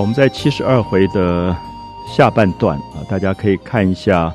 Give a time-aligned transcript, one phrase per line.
[0.00, 1.54] 我们在七十二回的
[2.06, 4.32] 下半段啊，大家可以看一下，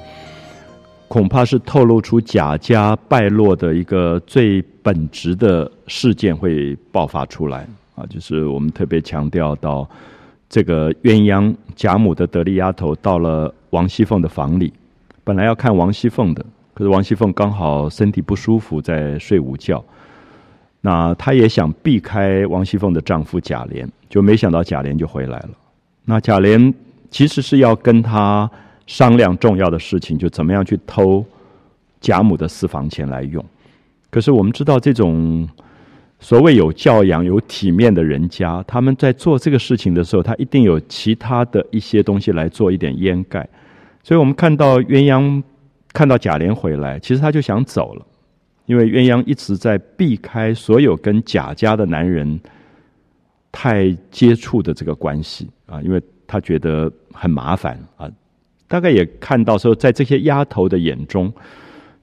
[1.07, 9.89] 恐怕是透露出贾家败落的一个最本质的事件会爆发出来啊，就是我们特别强调到
[10.49, 14.73] 这个鸳鸯贾母的得力丫头到了王熙凤的房里，
[15.23, 19.81] 本来要看王熙凤的，可是王熙凤刚好身体不舒服，在睡午觉。
[20.85, 25.49] 那她也想避开王熙凤的丈夫贾琏，就没想到贾琏就回来了。
[26.03, 26.73] 那贾琏
[27.09, 28.49] 其实是要跟他
[28.85, 31.25] 商量重要的事情，就怎么样去偷
[32.01, 33.43] 贾母的私房钱来用。
[34.09, 35.47] 可是我们知道，这种
[36.19, 43.47] 所谓有教养、有体面的人家，他们在做这个事情的时候，他一定有其他的一些东西来做一点掩盖。
[44.03, 45.41] 所以我们看到鸳鸯
[45.93, 48.05] 看到贾琏回来，其实他就想走了。
[48.65, 52.39] 因为鸳鸯一直在避开所有跟贾家的男人
[53.51, 58.09] 太接触的这个关系啊，因为他觉得很麻烦啊。
[58.67, 61.31] 大概也看到说，在这些丫头的眼中，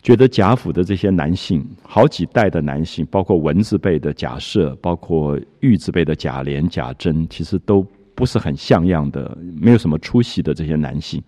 [0.03, 7.84] 觉得贾府的这些男性，好几代的男性，包括文字辈的贾赦，包括玉字辈的贾琏、贾珍，其实都
[8.15, 11.20] 不是很像样的，没有什么出息的这些男性，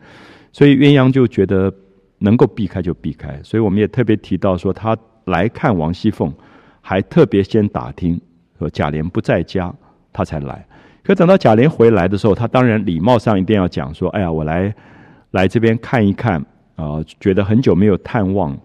[0.53, 1.75] 所以鸳鸯就觉得
[2.23, 3.39] 能够避开就避开。
[3.43, 4.97] 所以我们也特别提到说他。
[5.27, 6.35] 来看王熙凤，
[6.81, 8.21] 还特别先打听
[8.59, 9.73] 说贾琏不在家，
[10.13, 10.67] 他才来。
[11.05, 14.75] 可等到贾琏回来的时候，他当然礼貌上一定要讲说：“哎呀，我来
[15.31, 16.45] 来这边看一看
[16.75, 18.59] 啊，觉得很久没有探望，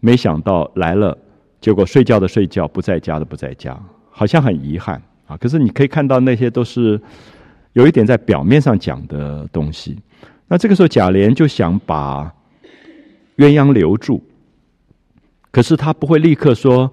[0.00, 1.16] 没想到来了，
[1.60, 5.36] 结果睡觉的睡觉，不在家的不在家，好像很遗憾啊。
[5.36, 7.00] 可是你可以看到那些都是
[7.74, 9.96] 有一点在表面上讲的东西。
[10.48, 12.34] 那这个时候贾琏就想把
[13.40, 14.22] 鸳鸯留住。”
[15.50, 16.92] 可是他不会立刻说，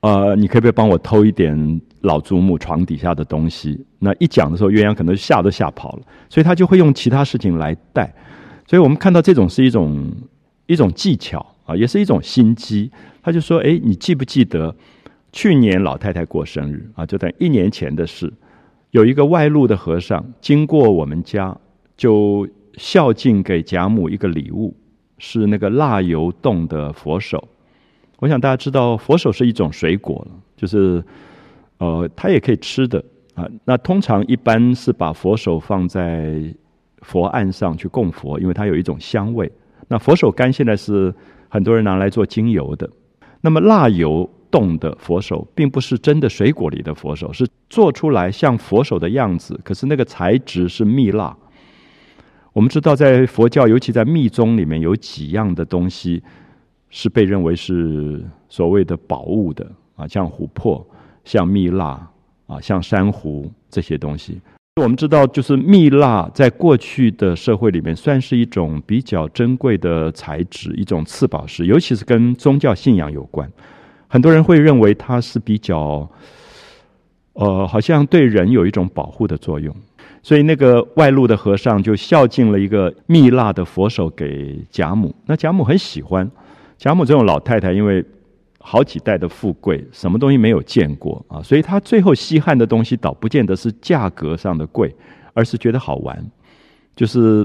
[0.00, 3.82] 呃，你可不可以帮我偷一点老祖母床底下的东西？
[3.98, 8.14] 那一讲的时候，鸳鸯可能吓都吓跑了，所以他就会用其他事情来带。
[8.66, 10.12] 所以我们看到这种是一种
[10.66, 12.90] 一种技巧啊，也是一种心机。
[13.22, 14.74] 他就说：“哎，你记不记得
[15.32, 17.06] 去年老太太过生日啊？
[17.06, 18.30] 就在一年前的事，
[18.90, 21.56] 有一个外路的和尚经过我们家，
[21.96, 22.46] 就
[22.76, 24.76] 孝敬给贾母一个礼物，
[25.18, 27.42] 是那个蜡油冻的佛手。”
[28.20, 31.00] 我想大家知道，佛手是一种水果就是，
[31.78, 32.98] 呃，它也可以吃的
[33.34, 33.46] 啊。
[33.64, 36.42] 那通常一般是把佛手放在
[37.02, 39.48] 佛案上去供佛，因为它有一种香味。
[39.86, 41.14] 那佛手柑现在是
[41.48, 42.90] 很多人拿来做精油的。
[43.40, 51.36] 那么蜡油冻的佛手，并不是真的水果里的佛手，是做出来像佛手的样子，可是那个材质是蜜蜡。
[52.52, 56.22] 我们知道，在佛教，尤其在密宗里面有几样的东西。
[56.90, 60.82] 是被认为是所谓的宝物的啊，像琥珀、
[61.22, 62.00] 像蜜蜡
[62.46, 64.40] 啊、像珊瑚这些东西。
[64.80, 73.46] 我们知道，就是蜜蜡在过去的社会里面算是一种比较珍贵的材质，一种次宝石，尤其是跟宗教信仰有关。
[74.06, 76.10] 很多人会认为它是比较，
[77.34, 79.76] 呃，好像对人有一种保护的作用。
[80.28, 86.30] 所以那个外路的和尚就孝敬了一个蜜蜡的佛手给贾母，那贾母很喜欢。
[86.76, 88.04] 贾母这种老太太，因为
[88.60, 94.94] 好几代的富贵，什么东西没有见过啊，所以她最后稀罕的东西，倒不见得是价格上的贵，
[95.32, 96.22] 而是觉得好玩，
[96.94, 97.42] 就是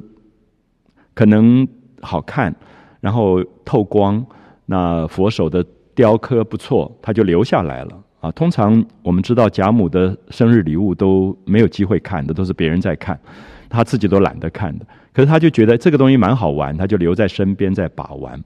[1.14, 1.66] 可能
[2.02, 2.54] 好看，
[3.00, 4.26] 然后透光，
[4.66, 5.66] 那佛手的
[5.96, 8.31] 雕刻不错，他就留下来了啊。
[8.31, 13.20] 通常我们知道贾母的生日礼物都没有机会看的，都是别人在看，
[13.70, 14.86] 他自己都懒得看的。
[15.12, 18.42] 可是他就觉得这个东西蛮好玩，他就留在身边在把玩。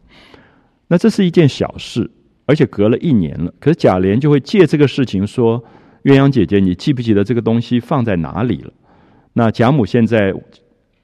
[0.90, 2.10] 那这是一件小事，
[2.46, 3.54] 而且隔了一年了。
[3.60, 5.64] 可是贾琏就会借这个事情说
[6.04, 8.72] ：“鸳鸯姐姐，你记不记得这个东西放在哪里了？”
[9.34, 10.34] 那贾母现在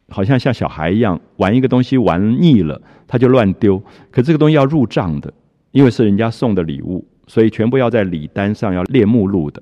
[0.10, 3.82] 好像像小孩一样玩一个东西玩腻了，他就乱丢。
[4.10, 5.32] 可这个东西要入账的，
[5.72, 9.62] 因为是人家送的礼物，所以全部要在礼单上要列目录的。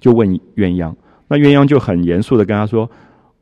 [0.00, 0.94] 就问鸳鸯，
[1.28, 2.90] 那鸳鸯就很严肃的跟他说：“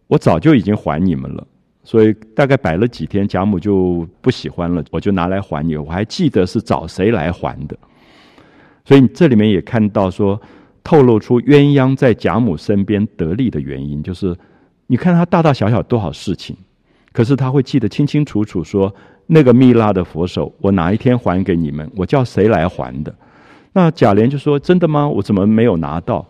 [0.09, 1.47] 我早就已经还你们了。”
[1.83, 5.75] 所以大概摆了几天，贾母就不喜欢了，我就拿来还你。
[5.77, 7.77] 我还记得是找谁来还的。
[8.85, 10.41] 所以这里面也看到说，
[10.85, 14.37] 透露出鸳鸯在贾母身边得力的原因，就是
[14.87, 16.55] 你看他大大小小多少事情，
[17.13, 18.95] 可是他会记得清清楚楚，说
[19.27, 21.91] 那个蜜蜡的佛手，我哪一天还给你们？
[21.97, 23.15] 我叫谁来还的？
[23.73, 25.09] 那贾琏就说：“真的吗？
[25.09, 26.27] 我怎么没有拿到？”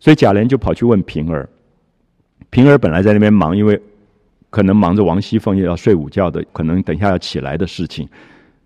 [0.00, 1.48] 所以贾琏就跑去问平儿。
[2.50, 3.80] 平儿本来在那边忙，因为。
[4.50, 8.06] 可能忙着王熙凤又要睡午觉的，可能等一下要起来的事情，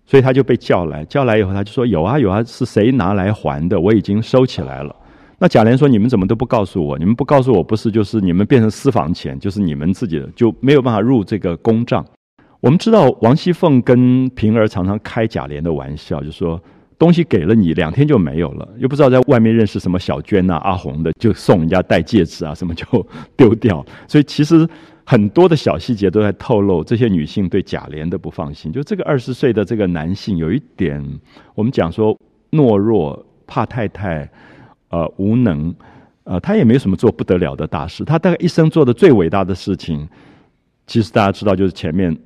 [0.05, 1.05] 所以他就被叫来。
[1.05, 3.79] 叫来以后，他就说：“有啊有啊，是谁拿来还的？
[3.79, 4.93] 我已经收起来了。”
[5.39, 6.99] 那贾琏说：“你们怎么都不告诉我？
[6.99, 12.05] 你们不告诉我，不是就是你们变成私房钱，就是你们自己的，就没有办法入这个公账。”
[12.59, 16.61] 我们知道王熙凤跟平儿常常开贾琏的玩笑，就说
[16.97, 22.85] 东西给了你，两天就没有了，又不知道在外面认识什么小娟啊、阿红的，就送人家戴戒指啊，什么就
[23.35, 23.85] 丢掉。
[24.07, 24.67] 所以其实
[25.05, 28.71] 很多的小细节都在透露这些女性对贾琏的不放心。
[28.71, 31.03] 就这个二十岁的这个男性，有一点
[31.55, 32.17] 我们讲说
[32.51, 34.29] 懦弱、怕太太。
[34.89, 35.75] 呃，无能，
[36.23, 38.05] 呃，他也没有什么做不得了的大事。
[38.05, 40.07] 他大概一生做的最伟大的事情，
[40.85, 42.17] 其实大家知道，就是前面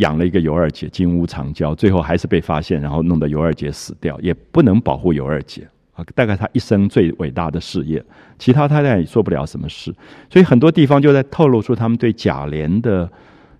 [0.00, 6.04] 养了一个尤二姐，金屋藏娇，最后还是被发现，然后弄得尤二姐死掉，也不能保护尤二姐啊。
[6.14, 8.04] 大概他一生最伟大的事业，
[8.38, 9.94] 其他太太也做不了什么事。
[10.28, 13.10] 所以很多地方就在透露出他们对贾琏的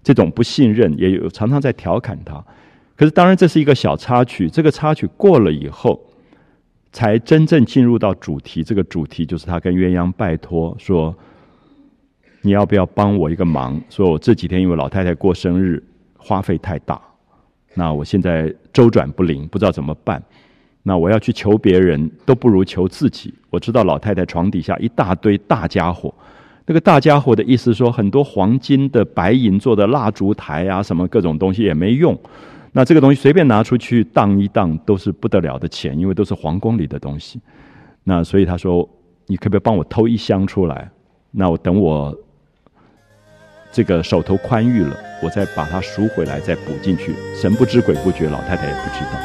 [0.03, 2.45] 这种不信任，也有常常在调侃他。
[2.97, 5.99] 可是当然这是一个小插曲，这个插曲过了以后。
[6.93, 11.17] 才真正进入到主题，这个主题就是他跟鸳鸯拜托说
[12.43, 13.81] ：“你要不要帮我一个忙？
[13.89, 15.81] 说我这几天因为老太太过生日，
[16.21, 17.01] 花费太大，
[17.75, 20.23] 那我现在周转不灵，不知道怎么办。
[20.83, 23.35] 那我要去求别人，都不如求自己。
[23.51, 26.15] 我知道老太太床底下一大堆大家伙，
[26.67, 32.19] 那个大家伙的意思说，很多黄金的、白银做的蜡烛台啊，什么各种东西也没用。”
[32.73, 37.41] 那这个东西随便拿出去当一当都是不得了的钱，因为都是皇宫里的东西。
[38.05, 38.89] 那所以他说
[39.27, 40.89] ：“你可不可以帮我偷一箱出来？
[41.33, 42.17] 那我等我
[43.73, 47.15] 这个手头宽裕了，我再把它赎回来，再补进去。
[47.41, 49.21] 神不知鬼不觉，老太太也不知道。”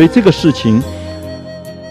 [0.00, 0.80] 所以这个事情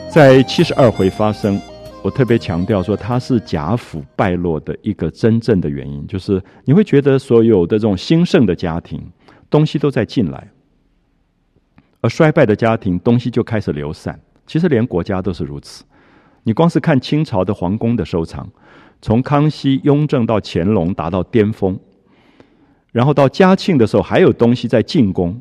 [0.10, 1.62] 在七十二回发生，
[2.02, 9.00] 我特别强调说，它是贾府败落的一个真正的原因，就是你会觉得所有的这种兴盛的家庭
[9.48, 10.48] 东西都在进来，
[12.02, 14.20] 而衰败的家庭东西就开始流散。
[14.48, 15.84] 其实连国家都是如此，
[16.42, 18.50] 你光是看清朝的皇宫的收藏，
[19.04, 21.80] 从康熙、雍正到乾隆达到巅峰，
[22.92, 25.40] 然后到嘉庆的时候还有东西在进宫。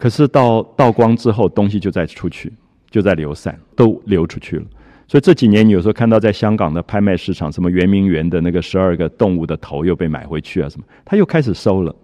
[0.00, 2.50] 可是到道光之后，东西就在出去，
[2.90, 4.64] 就在流散，都流出去了。
[5.06, 11.94] 所以这几年，你有时候看到在香港的拍卖市场，什么圆明园的那个十二个动物的头又被买回去啊，什么，他又开始收了。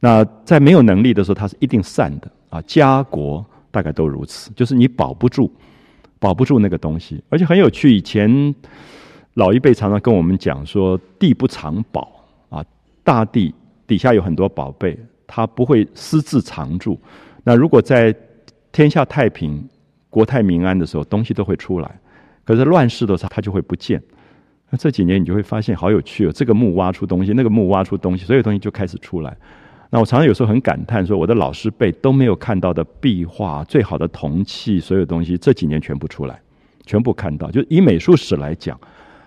[0.00, 2.62] 那在没有能力的时候，他是一定散的啊。
[2.62, 5.52] 家国大概都如此，就是你保不住，
[6.18, 7.22] 保不住那个东西。
[7.28, 8.54] 而且很有趣，以前
[9.34, 12.64] 老一辈常常跟我们讲说，地不藏宝啊，
[13.04, 13.54] 大地
[13.86, 14.98] 底下有很多宝贝。
[15.26, 17.00] 他不会私自藏住。
[17.44, 18.14] 那如果在
[18.70, 19.68] 天下太平、
[20.08, 21.88] 国泰民安的时候，东西都会出来；
[22.44, 24.02] 可是乱世的时候，它就会不见。
[24.70, 26.32] 那这几年你就会发现，好有趣哦！
[26.32, 29.36] 这个墓挖出东西，那个墓挖出东西，所有东西就开始出来。
[29.90, 36.40] 那我常常有时候很感叹，说我的老师辈都没有看到的壁画、最好的铜器，所有东西这几年全部出来，
[36.86, 37.50] 全部看到。
[37.50, 38.80] 就以美术史来讲，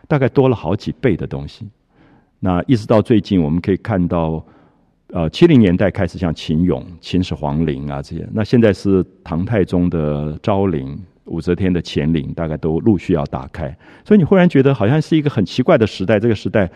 [0.08, 1.68] 大概多了好几倍的东西。
[2.40, 4.44] 那一直到最近，我们可以看到。
[5.15, 13.74] 呃，七零年代开始像秦俑、秦始皇陵啊这些，那现在是唐太宗的昭陵、武则天的乾陵，大概都陆续要打开。
[14.03, 16.69] 所以你忽然觉得好像是一个很奇怪的时代，这个时代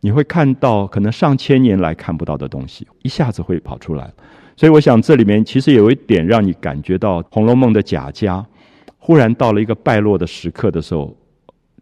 [0.00, 4.12] 你会看到可能上千年来看不到的东西，一下子会跑出来。
[4.56, 8.44] 所以我想这里面其实有一点让你感觉到《红楼梦》的贾家
[8.98, 11.16] 忽然到了一个败落的时刻的时候，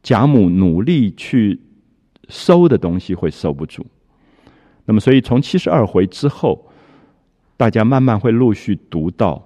[0.02, 1.58] 贾母努力去
[2.28, 3.86] 收的东西会收不住。
[4.86, 6.66] 那么，所以从七十二回之后，
[7.56, 9.42] 大家慢慢会陆续读到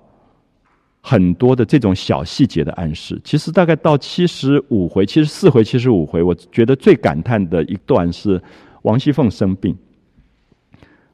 [1.00, 3.20] 很多的这种小细节的暗示。
[3.22, 8.42] 其实，大概到七十五回、七十四回、七十五回，我觉得最感叹的一段是
[8.82, 9.76] 王熙凤生病。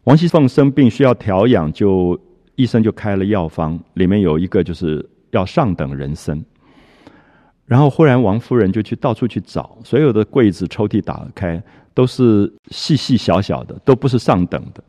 [0.05, 2.19] 王熙凤生病需要调养，就
[2.57, 6.43] 医生就开了药方，里面有一个就是要上等人参。
[7.67, 11.63] 然后忽然王夫人就去到处去找，所有的柜子抽屉打开。
[11.95, 14.83] 都是细细小小的，都不是上等的，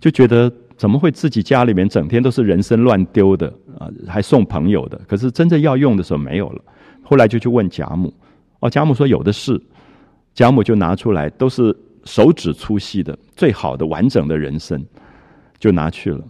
[0.00, 3.46] 就觉得怎么会自己家里面整天都是人参乱丢的
[3.78, 3.88] 啊？
[4.08, 6.62] 还送朋友的，可是真正要用的时候没有了。
[7.02, 8.12] 后来就去问贾母，
[8.58, 9.60] 哦，贾母说有的是，
[10.34, 14.82] 贾母就拿出来，都是手指粗细的最好的完整的人参，
[15.58, 16.20] 就拿去了。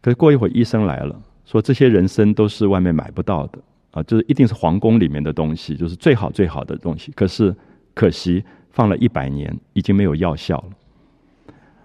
[0.00, 3.58] 可是过一会儿医生来了，说这些人参都是外面买不到的
[3.90, 7.10] 啊，就是一定是皇宫里面的东西，就是最好最好的东西。
[7.16, 7.52] 可是
[7.94, 8.44] 可惜。
[8.76, 10.68] 放了一百年，已经没有药效了。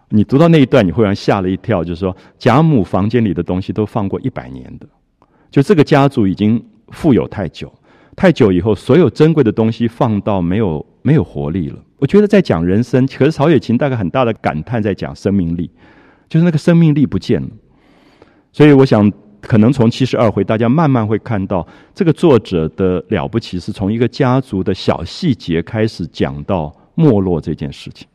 [0.09, 4.85] 你读到那一段，你忽然吓了一跳，就是说贾母房间里的东西都放过一百年的，
[5.49, 7.71] 就这个家族已经富有太久，
[8.13, 11.77] 太久以后，所有珍贵的东西放到没有没有活力了。
[11.97, 15.71] 我觉得在讲人生，可是曹雪芹大概很大的感叹在讲生命力，
[16.27, 17.47] 就是那个生命力不见了。
[18.51, 28.07] 所以我想，可能从七十二回，大家慢慢会看到这个作者的了不起，是从一个家族的小细节开始讲到没落这件事情。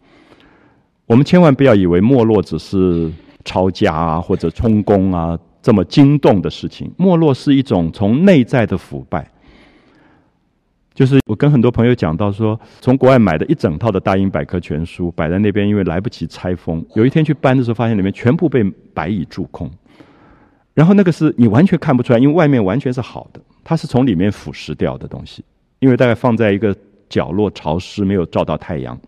[1.06, 3.10] 我们千万不要以为没落只是
[3.44, 9.30] 抄家啊或者充公啊这么惊动的事情，没落是一种从内在的腐败。
[10.94, 18.64] 就是我跟很多朋友讲到说，从国外买的一整套的大英百科全书摆在那边，因为来不及拆封，有一天去搬的时候，发现里面全部被
[18.94, 19.70] 白蚁蛀空。
[20.72, 25.44] 然后那个是你完全看不出来，因为外面完全是好的，它是从里面腐蚀掉的东西，
[25.80, 26.74] 因为大概放在一个
[27.08, 28.98] 角落潮湿，没有照到太阳。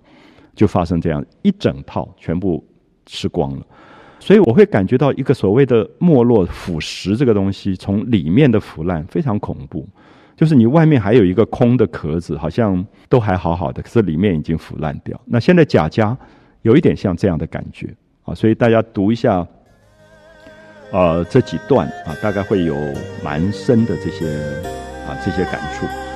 [0.55, 2.67] 就发生这样一整套全部
[3.07, 3.65] 吃光了，
[4.19, 9.87] 所以我会感觉到一个所谓的没落腐蚀这个东西从里面的腐烂非常恐怖，
[10.35, 15.17] 就是你外面还有一个空的壳子，好像都还好好的，可是里面已经腐烂掉。
[15.25, 16.19] 那现在贾家
[16.63, 19.47] 有一点像这样的感觉啊，所以大家读一下，
[20.91, 22.75] 呃，这几段啊，大概会有
[23.23, 24.27] 蛮深的这些
[25.07, 26.08] 啊这些感触。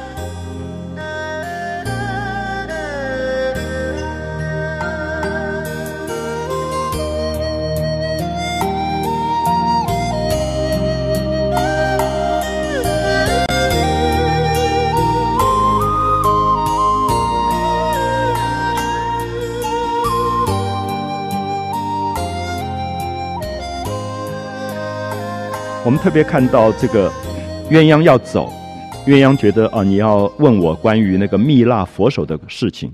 [26.03, 27.09] 特别看到这个
[27.71, 28.53] 鸳鸯要走，
[29.07, 32.93] 鸳鸯觉得啊，你要问我关于那个蜜蜡佛手的事情，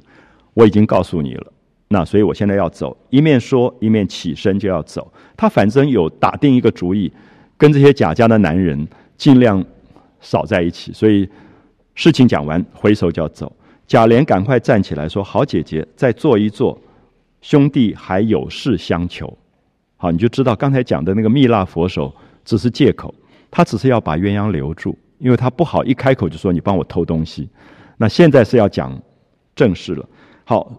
[0.52, 1.46] 我已经告诉你了。
[1.88, 5.10] 那所以我现在要走，一面说一面起身就要走。
[5.38, 7.10] 他反正有打定一个主意，
[7.56, 8.86] 跟这些贾家的男人
[9.16, 9.64] 尽量
[10.20, 10.92] 少在一起。
[10.92, 11.26] 所以
[11.94, 13.50] 事情讲完，回首就要走。
[13.86, 16.78] 贾琏赶快站起来说：“好姐姐，再坐一坐，
[17.40, 19.34] 兄弟还有事相求。”
[19.96, 22.14] 好，你就知道刚才讲的那个蜜蜡佛手。
[22.48, 23.14] 只是借口，
[23.50, 27.46] 他只是要把鸳鸯留住，因为他不好一开口就说你帮我偷东西。
[27.98, 28.98] 那现在是要讲
[29.54, 30.08] 正事了。
[30.44, 30.72] 好，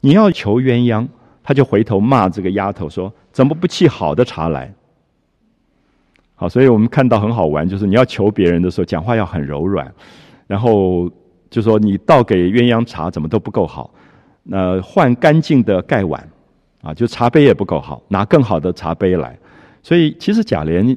[0.00, 1.06] 你要求鸳鸯，
[1.42, 4.72] 他就回头骂这个丫头说：“怎么不沏好的茶来？”
[6.34, 9.92] 好，所以我们看到很好玩，就是你要求别人的时候，讲话要很柔软，
[10.46, 11.10] 然后
[11.50, 13.92] 就说你倒给鸳鸯茶怎么都不够好，
[14.44, 16.26] 那换干净的盖碗，
[16.80, 19.38] 啊，就茶杯也不够好，拿更好的茶杯来。
[19.82, 20.96] 所以，其实贾琏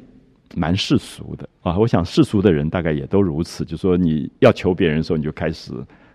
[0.54, 1.76] 蛮世俗的啊。
[1.76, 5.72] 我想世俗的人大概也都如此，就说你要求别人的时候，你就开始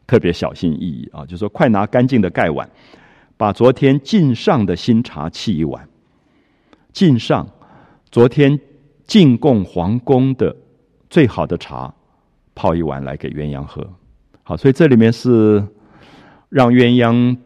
[0.07, 1.25] 特别小心翼翼啊。
[1.25, 2.69] 就说快拿干净的盖碗，
[3.35, 5.85] 把昨天进上的新茶沏一碗。
[6.93, 7.47] 进上
[8.09, 8.57] 昨天
[9.05, 10.55] 进贡皇宫的
[11.09, 11.93] 最好的茶，
[12.55, 13.85] 泡一碗来给鸳鸯喝。
[14.43, 15.61] 好，所以这里面是
[16.47, 17.37] 让鸳鸯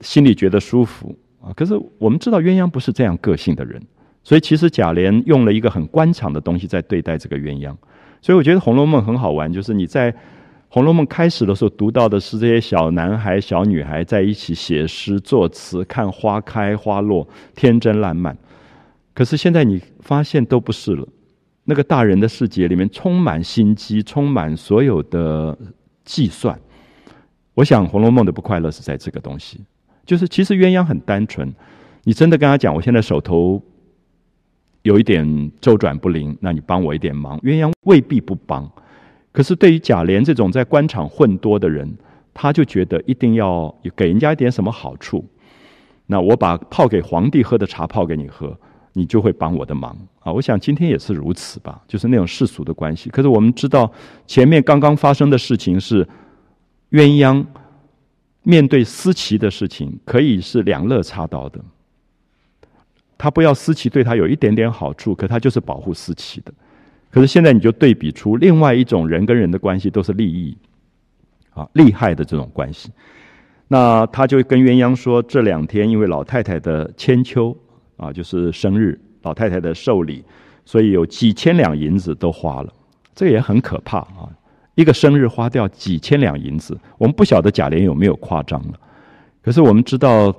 [0.00, 1.52] 心里觉得舒服啊。
[1.54, 3.80] 可是我们知道鸳鸯不是这样个性的人。
[4.28, 7.74] 所以其实贾琏用了一个很官场的东西在对待这个鸳鸯，
[8.20, 10.12] 所以我觉得《红楼梦》很好玩，就是你在
[10.68, 18.36] 《红楼梦》开始的时候读到的是这些小男孩、小女孩在一起写诗作词、看花开花落，天真烂漫。
[19.14, 21.08] 可是现在你发现都不是了，
[21.64, 25.56] 那个大人的世界里面充满心机，充满所有的
[26.04, 26.60] 计算。
[27.54, 29.64] 我想《红楼梦》的不快乐是在这个东西，
[30.04, 31.50] 就是其实鸳鸯很单纯，
[32.04, 33.62] 你真的跟他讲，我现在手头。
[34.82, 37.38] 有一点周转不灵，那你帮我一点忙。
[37.40, 38.70] 鸳鸯未必不帮，
[39.32, 41.92] 可是对于贾琏这种在官场混多的人，
[42.32, 45.24] 他就觉得一定要给人家一点什么好处。
[46.06, 48.56] 那我把泡给皇帝喝的茶泡给你喝，
[48.94, 50.32] 你就会帮我的忙啊！
[50.32, 53.10] 我想今天也是如此吧，就是那种世俗的关系。
[53.10, 53.92] 可是我们知道，
[54.26, 56.02] 前面刚刚发生的事情是
[56.92, 57.44] 鸳鸯
[58.42, 61.60] 面对思琪的事情，可以是两肋插刀的。
[63.18, 66.54] 他不要思琪对他有一点点好处，可他就是保护思琪的。
[67.10, 70.56] 可是现在你就对比出另外一种人跟人的关系都是利益，
[71.50, 72.92] 啊，利害的这种关系。
[73.66, 77.56] 那他就跟鸳鸯说，这两天因为老太太的千秋
[77.96, 80.22] 啊，就是生日，老太太的寿礼，
[80.64, 82.72] 所以有几千两银子都花了。
[83.16, 84.30] 这也很可怕啊，
[84.76, 88.74] 一个生日花掉几千两银子，我们不晓得贾琏有没有夸张了。
[89.42, 90.32] 可是我们知道。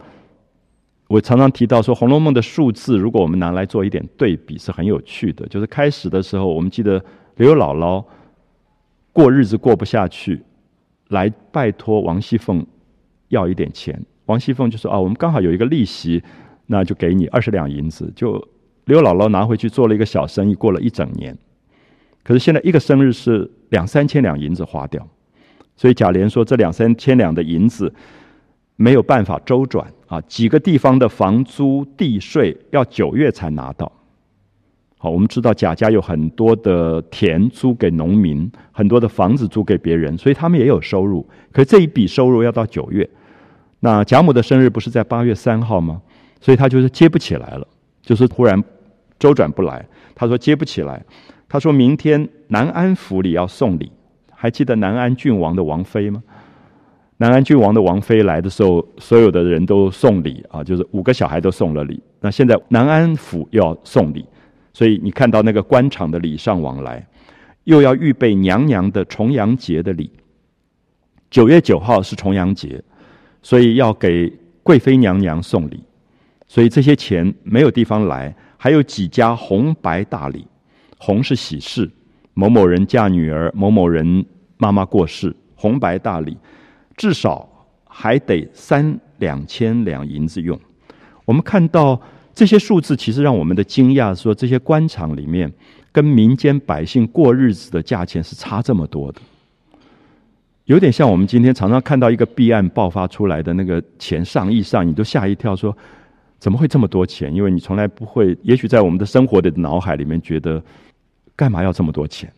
[1.10, 5.44] 我常常提到说，《红楼梦》的数字，如果我们拿来做一点对比，是很有趣的。
[5.48, 7.04] 就是开始的时候，我们记得
[7.38, 8.06] 刘姥姥
[9.12, 10.40] 过日子过不下去，
[11.08, 12.64] 来拜托王熙凤
[13.30, 14.00] 要一点钱。
[14.28, 16.22] 王熙凤就说：“啊，我们刚好有一个利息，
[16.68, 18.48] 那就给你二十两银子，就
[18.86, 21.36] 刘姥姥拿回去做了一个小生意，过了一整年。
[22.24, 25.08] 可是现在一个生日是两三千两银子花掉，
[25.76, 27.92] 所以贾琏说这两三千两的银子
[28.76, 33.90] 没有办法周转啊，几个地方的房租地税要九月才拿到。
[34.98, 41.26] 好，我们知道贾家有很多的田租给农民，很多的房子租给别人，所以他们也有收入。
[41.54, 43.08] 可是这一笔收入要到九月，
[43.80, 46.02] 那贾母的生日不是在八月三号吗？
[46.42, 47.68] 所以他就是接不起来了，
[48.02, 48.62] 就是突然
[49.20, 49.86] 周转不来。
[50.16, 51.06] 他说接不起来，
[51.48, 53.92] 他说明天南安府里要送礼，
[54.34, 56.22] 还记得南安郡王的王妃吗？
[57.22, 62.02] 南安郡王的王妃来的时候，所有的人都送礼啊，就是五个小孩都送了礼。
[62.22, 64.26] 那现在南安府要送礼。
[64.72, 67.06] 所以你看到那个官场的礼尚往来，
[67.66, 70.10] 又要预备娘娘的重阳节的礼。
[71.30, 72.82] 九月九号是重阳节，
[73.42, 74.32] 所以要给
[74.64, 75.84] 贵妃娘娘送礼。
[76.48, 80.48] 所以这些钱没有地方来，还有几家红白大礼。
[80.98, 81.92] 红是喜事，
[82.34, 84.26] 某某人嫁女儿，某某人
[84.58, 86.38] 妈妈过世，红白大礼
[87.00, 87.50] 至少
[87.88, 90.60] 还得三两千两银子用。
[91.26, 92.00] 我们看到。
[92.32, 95.52] 这些数字其实让我们的惊讶，说这些官场里面
[95.92, 99.20] 跟民间百姓过日子的价钱是差这么多的，
[100.64, 105.76] 有点像我们今天常常看到一个弊案爆发出来的那个钱上亿上亿，都吓一跳，说
[106.38, 107.34] 怎么会这么多钱？
[107.36, 110.64] 因为你从来不会，也许在我们的生活的脑海里面觉得
[111.36, 112.32] 干嘛要这么多钱？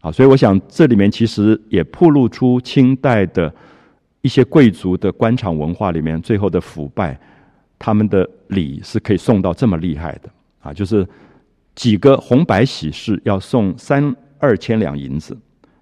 [0.00, 3.54] 啊，所以我想这里面其实也暴露出清代的
[4.22, 7.18] 一些贵族的官场文化里面最后的腐败。
[7.78, 10.30] 他们的礼是可以送到这么厉害的
[10.60, 10.72] 啊！
[10.72, 11.04] 就是
[11.74, 15.36] 几个红白喜事要送三二千两银子。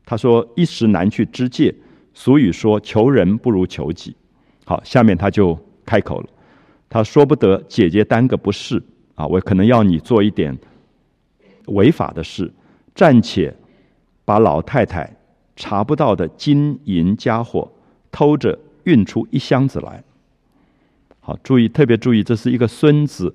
[0.06, 1.74] 他说：“一时难去支借。”
[2.14, 4.16] 俗语说：“求人不如求己。”
[4.64, 6.28] 好，下面他就开口了。
[6.88, 8.82] 他说不得姐姐耽搁不是
[9.14, 10.56] 啊，我可能要你做一点
[11.66, 12.50] 违法的事，
[12.94, 13.54] 暂且
[14.24, 15.14] 把老太太
[15.54, 17.70] 查不到的金银家伙
[18.10, 20.02] 偷着运出一箱子来。
[21.20, 23.34] 好，注意，特别注意，这是一个孙子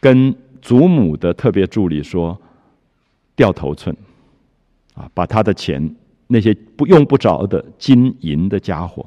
[0.00, 2.38] 跟祖母的特别助理说
[3.34, 3.96] 掉头寸，
[4.94, 5.94] 啊，把他的钱
[6.26, 9.04] 那些不用不着的金银的家伙，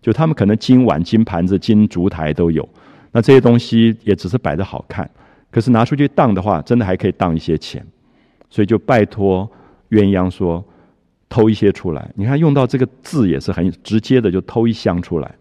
[0.00, 2.68] 就他们可能金碗、金盘子、金烛台都有，
[3.12, 5.10] 那这些东西也只是摆着好看，
[5.50, 7.84] 可是拿出去当的话，真的还可以当一些钱，
[8.50, 9.50] 所以就拜托
[9.90, 10.62] 鸳鸯说
[11.34, 12.08] 偷一些出来。
[12.14, 15.34] 你看用到这个字也是很直接的，就偷一箱出来。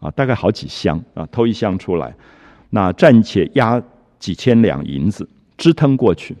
[0.00, 2.14] 啊，大概好几箱啊，偷一箱出来，
[2.70, 3.82] 那暂且押
[4.18, 6.34] 几千两银子支腾过去，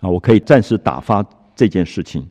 [0.00, 2.26] 啊，我可以暂时打发这件事情。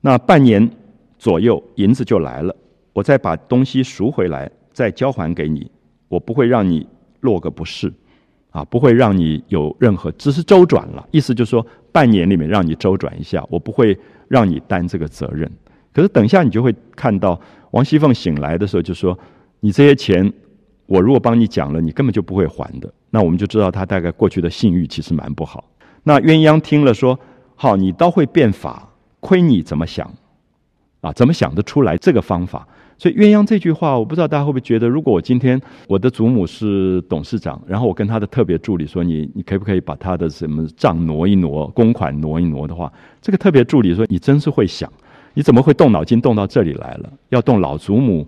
[0.00, 0.70] 那半年
[1.18, 2.54] 左右银子就来了，
[2.92, 5.68] 我再把东西赎回来，再交还给你，
[6.08, 6.86] 我不会让你
[7.20, 7.90] 落个不是，
[8.50, 13.98] 啊，不会让你有任何，只是周转了，意思就是说半年里面让你周转一下，我不会
[14.32, 15.50] 让你担这个责任。
[15.92, 17.38] 可是等一下你就会看到
[17.72, 19.16] 王熙凤醒来的时候就说。
[19.64, 20.32] 你这些钱，
[20.86, 22.92] 我如果帮你讲了，你根本就不会还的。
[23.10, 25.62] 那我们就知道他大概过去的信誉其实蛮不好。
[26.02, 27.16] 那鸳鸯听了说
[27.54, 28.88] ：“好，你倒会变法，
[29.20, 30.12] 亏你怎么想
[31.00, 31.12] 啊？
[31.12, 32.66] 怎么想得出来这个方法？”
[33.02, 44.88] 所以鸳鸯这句话，我不知道大家会不会觉得，如果我今天我的祖母是董事长，然后我跟他的特别助理说：“你你可不可以把他的什么账挪一挪，公款挪一挪的话？”这个特别助理说：“你真是会想，
[45.34, 47.12] 你怎么会动脑筋动到这里来了？
[47.30, 48.24] 要动老祖母。”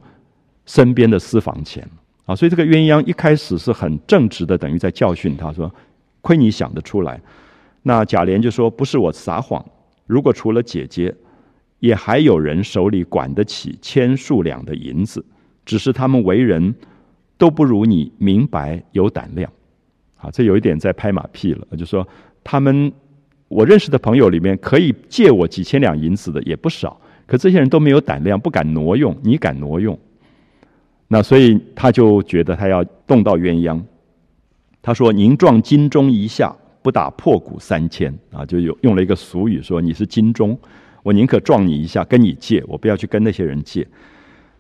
[0.67, 1.89] 身边的私房钱
[2.27, 5.73] 啊，所以这个鸳鸯一开始是很正直的，等于在教训他说
[6.21, 7.21] ：“亏你想得出来。”
[7.85, 9.65] 那贾琏就说：“不是我撒谎，
[10.09, 11.15] 如果除了姐姐，
[11.85, 15.23] 也还有人手里管得起千数两的银子，
[15.67, 16.75] 只是他们为人
[17.37, 19.51] 都不如你明白有胆量。”
[20.17, 22.09] 啊，这有一点在拍马屁了，就说
[22.43, 22.91] 他们
[23.49, 29.99] 我认识的朋友里面可以借我几千两银子的也不少，可这些人都没有胆量，不敢挪用，你敢挪用？
[31.07, 33.79] 那所以他就觉得他要动到鸳鸯，
[34.81, 40.59] 他说：“您撞金钟一下，不打破骨三千啊！”就有用了一个俗语说：“你是金钟，
[41.05, 43.87] 我宁可撞你一下，跟你借，我不要去跟那些人借。”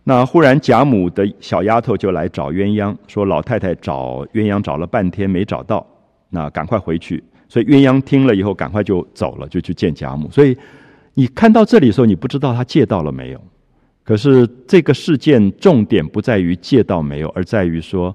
[0.06, 5.84] 那忽然贾母的小丫头就来找鸳鸯，说：“老太太找鸳鸯找了半天没找到，
[6.28, 10.30] 那赶快回去。”所以鸳鸯听了以后，赶快就走了，就去见贾母。
[10.30, 10.56] 所以
[11.14, 13.40] 你看到这里的时候，你不知道他借到了没有。
[14.02, 18.14] 可是这个事件重点不在于借到没有，而在于说，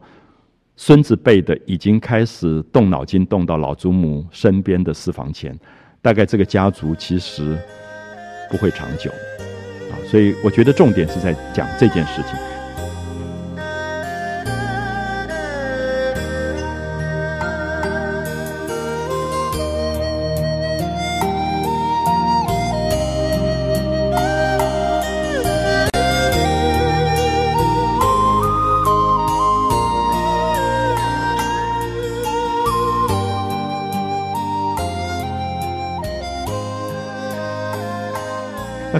[0.76, 5.58] 孙子辈的已经开始动脑筋，动到老祖母身边的私房钱，
[6.04, 7.58] 大概这个家族其实
[8.50, 9.12] 不会长久，
[9.92, 12.36] 啊，所以我觉得重点是在讲这件事情。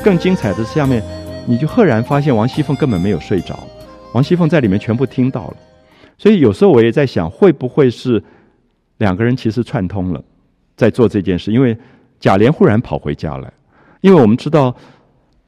[0.10, 1.04] 更精彩的是下面，
[1.46, 3.60] 你就赫然发现王熙凤根本没有睡着，
[4.12, 5.58] 王熙凤在里面全部听到了。
[6.18, 8.24] 所以有时候我也在想，会不会是
[8.98, 10.20] 两个人其实串通了，
[10.76, 11.52] 在做这件事？
[11.52, 11.78] 因为
[12.20, 13.54] 贾琏忽然跑回家来，
[14.02, 14.76] 因为我们知道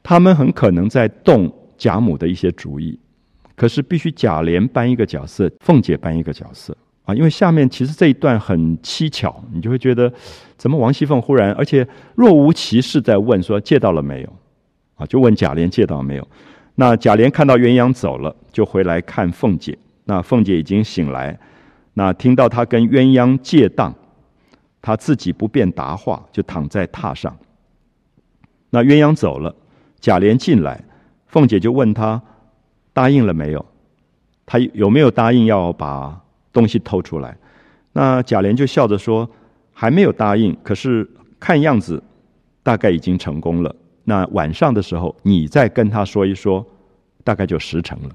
[0.04, 3.00] 他们很可能在动贾母的一些主意，
[3.56, 6.78] 可是必须贾琏搬一个角色，凤姐搬一个角色。
[7.06, 10.14] 啊，因为下面其实这一段很蹊跷，你就会觉得，
[10.56, 14.30] 怎么王熙凤忽然，而且若无其事在问说借到了没有？
[15.02, 16.28] 啊，就问贾琏借到没有？
[16.76, 19.78] 那贾琏看到鸳鸯走了，就回来看凤姐。
[20.06, 21.38] 那凤姐已经醒来，
[21.96, 23.94] 那听到他跟鸳鸯借当，
[24.82, 27.36] 他自己不便答话，就躺在榻上。
[28.70, 29.56] 那鸳鸯走了，
[30.00, 30.84] 贾琏进来，
[31.28, 32.22] 凤姐就问他
[32.94, 33.66] 答应了没有？
[34.46, 36.20] 他有没有答应要把？
[36.54, 37.38] 东西偷出来，
[37.94, 39.26] 那贾琏就笑着说
[39.72, 41.10] ：“还没有答应，可是
[41.40, 42.04] 看样子
[42.62, 43.74] 大概已经成功了。
[44.04, 46.66] 那晚上的时候，你再跟他说一说，
[47.24, 48.10] 大概就实成了。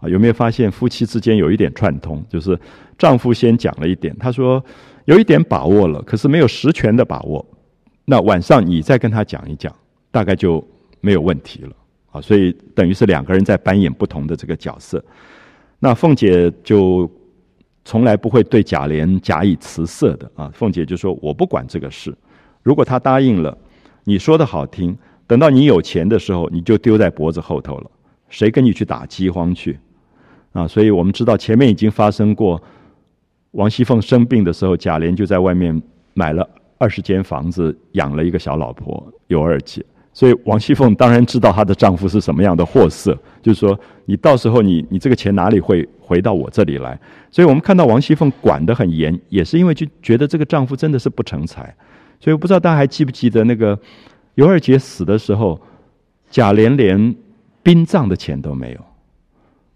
[0.00, 2.24] 啊，有没有发现夫妻之间有一点串通？
[2.28, 2.58] 就是
[2.98, 4.62] 丈夫先讲了一点，他说
[5.04, 7.44] 有一点把握了，可是没有实权的把握。
[8.04, 9.74] 那晚上你再跟他讲一讲，
[10.10, 10.66] 大概就
[11.00, 11.72] 没有问题了。
[12.10, 15.04] 啊，所以等于是两个人在扮演不同的这个角色。
[15.78, 17.10] 那凤姐就。
[17.86, 20.50] 从来不会对贾琏假以辞色的啊！
[20.54, 22.16] 凤姐就说：“我不管这个事，
[22.62, 23.54] 如果他答应了，
[24.04, 27.90] 你说的好听，等到你有钱的时候，你就丢在脖子后头了。
[28.28, 29.78] 谁跟你去打饥荒去？
[30.52, 30.68] 啊！
[30.68, 32.60] 所以我们知道前面已经发生过，
[33.52, 35.82] 王熙凤生病的时候，贾琏就在外面
[36.14, 39.84] 买了二十间房子，养了一个小老婆尤二姐。
[40.12, 46.98] 所以王熙凤当然知道她的丈夫是什么样的货色，就是说，你到时候你你这个钱哪里会回到我这里来？
[47.30, 51.74] 所以我们看到王熙凤管得很严，也是因为就觉得这个丈夫真的是不成才。
[52.24, 53.78] 所以我不知道大家还记不记得那个
[54.36, 55.60] 尤二姐死的时候，
[56.30, 57.14] 贾琏连
[57.62, 58.74] 殡葬的钱都没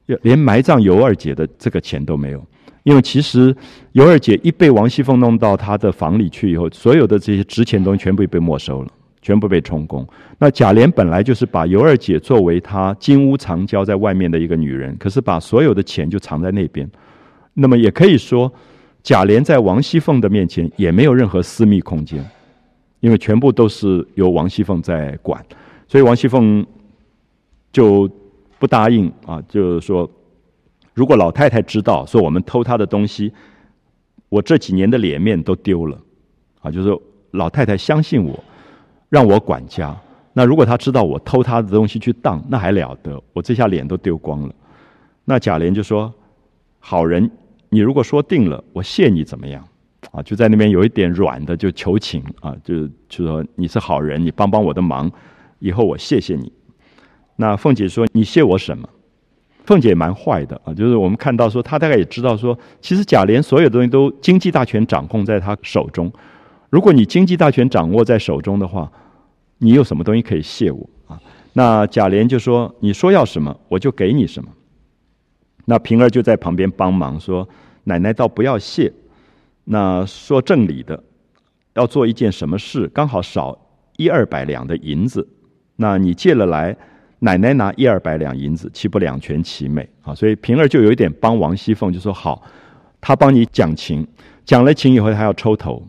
[0.07, 2.43] 有，连埋葬尤二姐的这个钱都没有，
[2.85, 3.55] 因为其实
[3.93, 8.89] 尤二姐一被王熙凤弄到她的房里去以后，所有的这些值钱东西全部被没收了。
[9.21, 10.07] 全部被充公。
[10.39, 16.89] 那贾琏本来就是把尤二姐作为他金屋藏娇在外面的一个女人，可是把所有的钱就藏在那边。
[17.53, 18.51] 那么也可以说，
[19.03, 22.25] 贾琏在王熙凤的面前也没有任何私密空间，
[23.01, 25.45] 因为全部都是由王熙凤在管。
[25.87, 26.67] 所以王熙凤
[27.73, 28.11] 就
[28.59, 30.11] 不答应啊，就是说，
[30.95, 33.33] 如果老太太知道说我们偷她的东西，
[34.29, 35.99] 我这几年的脸面都丢了
[36.61, 36.71] 啊。
[36.71, 36.99] 就是，
[37.31, 38.39] 老太太相信我。
[39.11, 39.99] 让我管家。
[40.35, 43.19] 那如果她知道我偷她的东西去当，那还了得？
[43.33, 44.55] 我这下脸都丢光了。
[45.25, 46.13] 那贾琏就说
[46.79, 47.31] ：“好人，
[47.71, 49.67] 你如果说定了，我谢你怎么样？”
[50.13, 55.11] 啊，就在那边有一点软的，就求情啊，就就说你是好人，你帮帮我的忙，
[55.59, 56.53] 以后我谢谢你。
[57.37, 58.89] 那凤姐说：“你谢我什么？”
[59.65, 66.11] 凤姐蛮坏的啊，就是我们看到说，她大概也知道说，其实贾琏所有东西都经济大权掌控在他手中。
[66.71, 68.91] 如果你经济大权掌握在手中的话，
[69.59, 71.21] 你有什么东西可以谢我啊？
[71.53, 74.51] 那贾琏就说：“你说要什么，我就给你什么。”
[75.67, 77.49] 那平儿就在旁边帮忙说
[77.85, 78.93] ：“奶奶倒不要谢。
[79.71, 81.03] 那说正理的，
[81.75, 83.59] 要做一件什么事，刚好少
[83.99, 85.29] 一二百两的银子，
[85.77, 86.75] 那你借了来，
[87.19, 90.15] 奶奶拿一二百两银子，岂不两全其美啊？
[90.15, 92.43] 所以平儿就有一点帮王熙凤，就说好，
[93.01, 94.07] 他帮你讲情，
[94.45, 95.87] 讲了情以后，他要抽头。”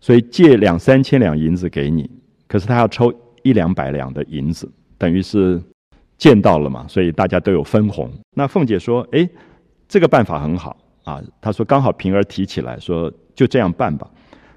[0.00, 2.10] 所以借两三千两银子给你，
[2.48, 3.12] 可是他要抽
[3.42, 5.62] 一两百两的银子，等于是
[6.18, 8.10] 见到了嘛，所以大家都有分红。
[8.34, 9.28] 那凤姐说：“哎，
[9.86, 14.08] 这个办法很好啊。”他说：“刚好平儿提起来说，就这样办吧。”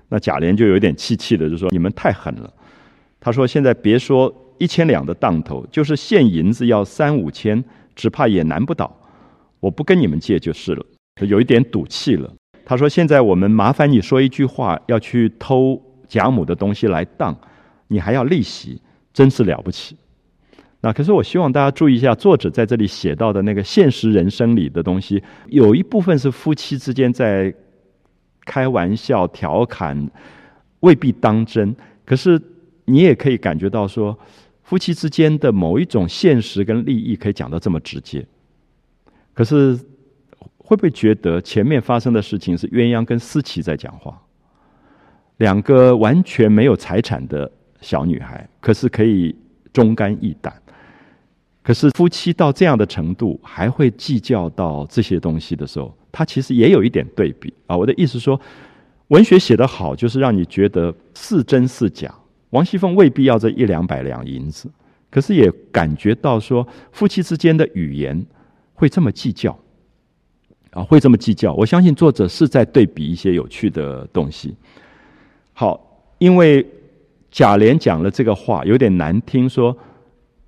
[0.09, 2.53] 那贾琏就有点气气的，就说：“你们太狠了。”
[3.19, 7.63] 他说：“现在别说一千两的当头，就是现银子要三五千，
[7.95, 8.95] 只怕也难不倒。
[9.59, 10.85] 我不跟你们借就是了。”
[11.27, 12.31] 有一点赌气了。
[12.65, 17.35] 他说：“现在我们麻烦你说一句话，要去偷贾母的东西来当，
[17.87, 18.81] 你还要利息，
[19.13, 19.95] 真是了不起。
[20.85, 27.51] 那可是我希望大家注意一下，作者在这里写到的那个现实人生里的东西，有一部分是夫妻之间在
[28.45, 30.07] 开玩笑、调侃，
[30.81, 31.75] 未必当真。
[32.05, 32.39] 可是
[32.85, 34.15] 你也可以感觉到说，
[34.61, 38.23] 夫妻之间的某一种现实跟利益可以讲得这么直接。
[39.33, 39.75] 可是。”
[40.67, 44.19] 会不会觉得前面发生的事情是鸳鸯跟思琪在讲话？
[45.37, 49.35] 两个完全没有财产的小女孩，可是可以
[49.71, 50.51] 忠肝义胆。
[51.65, 57.75] 可是夫妻到这样的程度，还会计较到这些东西的时候，他其实也有一点对比啊。
[57.75, 58.39] 我的意思说，
[59.07, 62.13] 文学写得好，就是让你觉得是真是假
[62.51, 64.69] 王熙凤未必要这一两百两银子，
[65.09, 68.23] 可是也感觉到说夫妻之间的语言
[68.75, 69.57] 会这么计较，
[70.69, 71.51] 啊，会这么计较。
[71.55, 74.55] 我相信作者是在对比一些有趣的东西。
[75.51, 76.63] 好，因为
[77.31, 79.75] 贾琏讲了这个话有点难听，说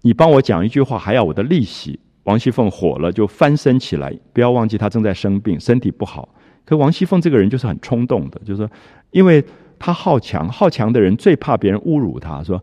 [0.07, 1.99] 你帮我讲一句话还要我的利息。
[2.23, 4.09] 王熙凤火了，就翻身起来。
[4.31, 6.29] 不要忘记，她正在生病，身体不好。
[6.63, 8.71] 可王熙凤这个人就是很冲动的，就是说，
[9.11, 9.43] 因为
[9.77, 12.61] 她好强，好强的人最怕别人侮辱他，说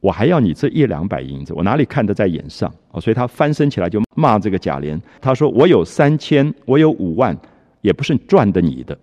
[0.00, 2.98] 我还要你这一两百银子，我哪里看得在眼上啊？
[2.98, 5.00] 所以她翻身起来就骂这个贾琏。
[5.20, 7.38] 她说：“我有三千，我有五万，
[7.80, 8.98] 也不是赚的你的。”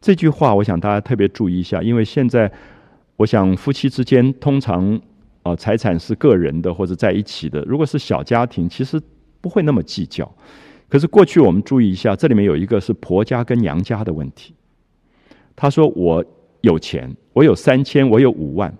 [0.00, 2.50] 这句话，我想大家特别注意一下，因为现在
[3.16, 4.98] 我想夫妻之间通常。
[5.42, 7.62] 啊，财产是个人的或者在一起的。
[7.62, 9.00] 如果是小家庭，其实
[9.40, 10.30] 不会那么计较。
[10.88, 14.54] 可是过去我们注意一下，这里面有一个是婆家跟娘家的问题。
[15.54, 16.24] 他说：“我
[16.62, 18.74] 有钱，我有三千，我有五万，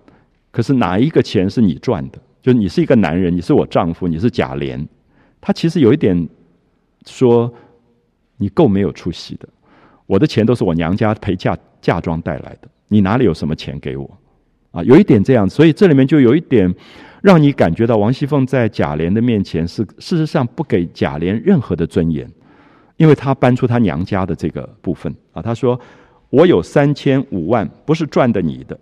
[0.51, 2.19] 可是哪一个钱是你赚的？
[2.41, 4.85] 就是你是一个男人，你是我丈夫，你是贾琏。
[5.39, 6.27] 他其实有一点
[7.05, 7.51] 说，
[8.37, 9.47] 你够没有出息的。
[10.05, 14.09] 我的钱都是我娘家陪嫁嫁妆带来的，你哪里有什么钱给我？”
[14.71, 16.73] 啊，有一点这样，所以这里面就有一点，
[17.21, 22.25] 让你感觉到王熙凤在贾琏的面前是事实上不给贾琏任何的尊严，
[22.95, 25.79] 因为她搬出她娘家的这个部分啊，她说
[26.31, 28.79] ：“我有三千五万，不是赚的你的，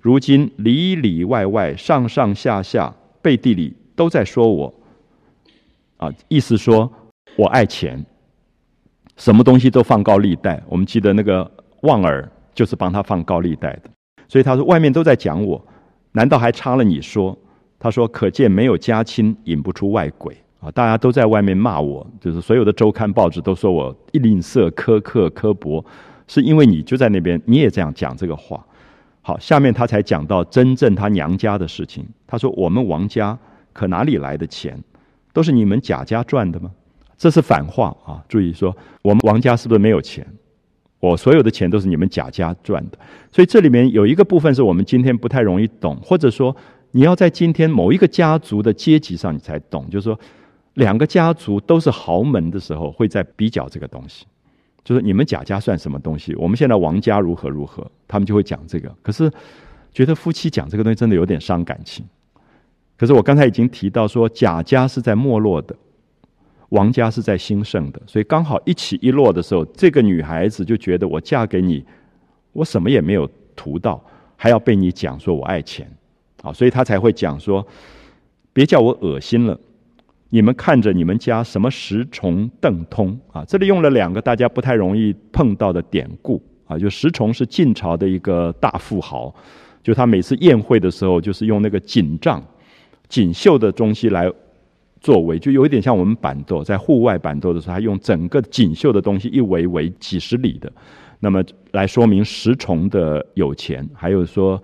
[0.00, 4.74] 如今里里外外、上上下下、背地里都在说我，
[5.96, 6.92] 啊，意思说
[7.36, 8.04] 我爱钱，
[9.16, 10.62] 什么东西都放高利贷。
[10.68, 11.50] 我们记得那个
[11.80, 13.90] 旺儿就是帮他放高利贷的。”
[14.30, 15.60] 所以他说：“外面都在讲我，
[16.12, 17.36] 难道还差了你说？”
[17.80, 20.70] 他说：“可见没有家亲，引不出外鬼啊！
[20.70, 25.84] 大家都在外面骂我，就是所有的周刊报纸都说我吝啬、苛刻、刻薄，
[26.28, 28.64] 是因为你就在那边，你也这样讲这个话。”
[29.20, 32.06] 好，下面他才讲到真正他娘家的事情。
[32.24, 33.36] 他说：“我们王家
[33.72, 34.80] 可哪里来的钱？
[35.32, 36.70] 都是你们贾家赚的吗？”
[37.18, 38.22] 这是反话啊！
[38.28, 40.24] 注意说，我们王家是不是没有钱？
[41.00, 42.98] 我所有的钱都是你们贾家赚的，
[43.32, 46.54] 所以这里面有一个部分是我们今天不太容易懂，或者说
[46.90, 50.18] 你要在今天某一个家族的阶级上你才懂，就是说
[50.74, 54.26] 两个家族都是豪门的时候，会在比较这个东西，
[54.84, 56.34] 就是你们贾家算什么东西？
[56.34, 58.94] 我们现在王家如何如何，他们就会讲这个。
[59.02, 59.30] 可是
[59.92, 62.04] 觉得夫妻讲这个东西真的有点伤感情。
[62.98, 65.74] 可是我刚才已经提到说，贾家是在没落的。
[66.70, 71.84] 王家是在兴盛的，所以刚好一起一落的时候，这个女孩子就觉得我嫁给你，
[72.52, 74.00] 我什么也没有图到，
[74.36, 75.90] 还要被你讲说我爱钱，
[76.42, 77.66] 啊，所以她才会讲说，
[78.52, 79.58] 别叫我恶心了。
[80.28, 83.44] 你们看着你们家什么十重邓通啊？
[83.44, 89.34] 这里用了两个大家不太容易碰到的典故啊，就十重是晋朝的一个大富豪，
[89.82, 92.40] 就他每次宴会的时候，就是用那个锦帐、
[93.08, 94.30] 锦绣的东西来。
[95.00, 100.70] 作为就有一点像我们板豆，在户外板豆的时候，他用整个锦绣的东西一围围几十里的，
[101.18, 103.88] 那么来说明石崇的有钱。
[103.94, 104.62] 还有说，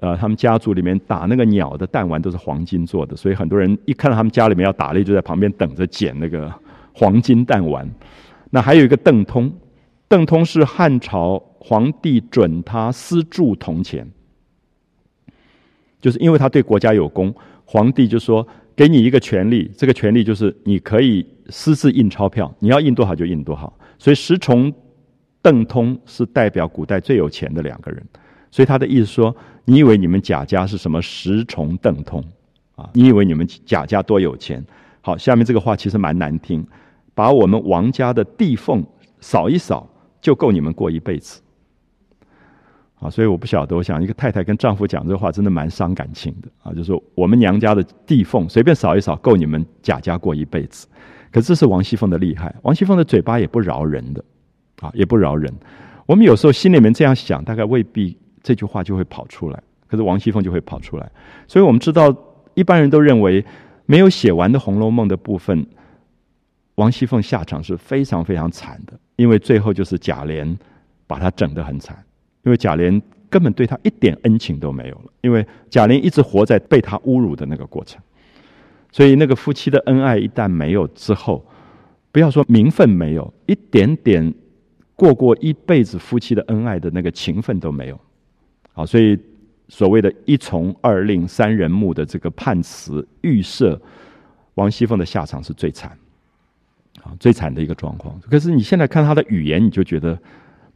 [0.00, 6.50] 呃，他们家族里面打那个鸟的弹丸都是黄金做的，所以很多人一看到他们家里面要打猎，就在旁边等着捡那个
[6.94, 7.86] 黄金弹丸。
[8.48, 9.52] 那还有一个邓通，
[10.08, 14.10] 邓通是汉朝皇帝准他私铸铜钱，
[16.00, 17.34] 就是因为他对国家有功，
[17.66, 18.48] 皇帝就说。
[18.78, 23.76] 给你一个权利，这个权利就是你可以私自印钞票，你要印多少就印多少。
[23.98, 24.72] 所以石崇、
[25.42, 28.00] 邓通是代表古代最有钱的两个人。
[28.52, 32.22] 所以他的意思说，你以为你们贾家是什么石崇、邓通
[32.76, 32.88] 啊？
[32.94, 34.64] 你以为你们贾家多有钱？
[35.00, 36.64] 好，下面这个话其实蛮难听，
[37.16, 38.86] 把我们王家的地缝
[39.18, 41.40] 扫一扫，就够你们过一辈子。
[43.00, 46.72] 啊，所以我不晓得，我想一个太太跟丈夫讲这话，真的蛮伤感情的啊。
[46.72, 50.88] 就是说，我们娘家的地缝随便扫一扫，够你们贾家过一辈子。
[51.30, 54.24] 可这是王熙凤的厉害，王熙凤的嘴巴也不饶人的，
[54.80, 55.52] 啊，也不饶人。
[56.06, 61.08] 我们有时候心里面这样想，大概未必这句话就会跑出来，可是王熙凤就会跑出来。
[61.46, 62.12] 所以我们知道，
[62.54, 63.44] 一般人都认为
[63.86, 65.64] 没有写完的《红楼梦》的部分，
[66.74, 70.56] 王熙凤下场是非常非常惨的，因为最后就是贾琏
[71.06, 71.96] 把她整得很惨。
[72.48, 78.00] 因为贾琏根本对他一点恩情都没有了，因为贾琏一直活在被他侮辱的那个过程，
[78.90, 81.44] 所以那个夫妻的恩爱一旦没有之后，
[82.10, 84.32] 不要说名分没有，一点点
[84.96, 88.00] 过过一辈子夫妻的恩爱的那个情分都没有。
[88.72, 89.18] 好，所以
[89.68, 93.78] 所谓的一从二令三人目的这个判词预设，
[94.54, 95.90] 王熙凤的下场是最惨，
[97.02, 98.18] 啊，最惨的一个状况。
[98.22, 100.18] 可是你现在看他的语言，你就觉得。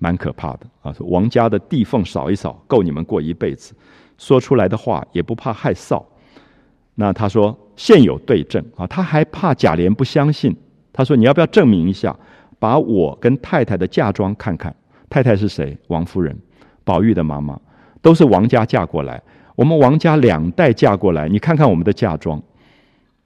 [0.02, 0.92] 蛮可怕的啊！
[0.92, 3.72] 说王家的地缝扫一扫，够你们过一辈子。
[4.18, 6.02] 说出来的话也不怕害臊。
[6.96, 10.56] 那他说现有对证啊，他还怕贾琏不相信。
[10.92, 12.14] 他说你要不要证明一下，
[12.58, 14.74] 把我跟太太的嫁妆看看？
[15.08, 15.78] 太太是谁？
[15.86, 16.36] 王夫人，
[16.82, 17.56] 宝玉的妈妈，
[18.00, 19.22] 都是王家嫁过来。
[19.54, 22.42] 我们王家两代嫁过来，你看看我们的嫁妆，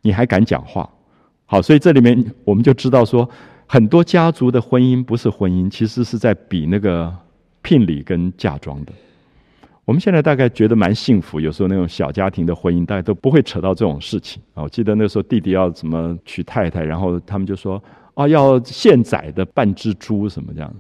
[0.03, 0.87] 你还敢讲话？
[1.47, 3.27] 好，所以这里面我们就知道说，
[3.67, 7.13] 很多家族的婚姻不是婚姻，其实是在比那个
[7.63, 8.93] 聘礼跟嫁妆的。
[9.85, 14.63] 我们现在大概觉得蛮幸福，有时候那种小家庭的婚姻，大家都不会扯到这种事情啊。
[14.65, 17.83] 我记得那时候弟弟要怎么娶太太，然后他们就说
[18.15, 20.75] 啊，要现宰的半只猪什么这样，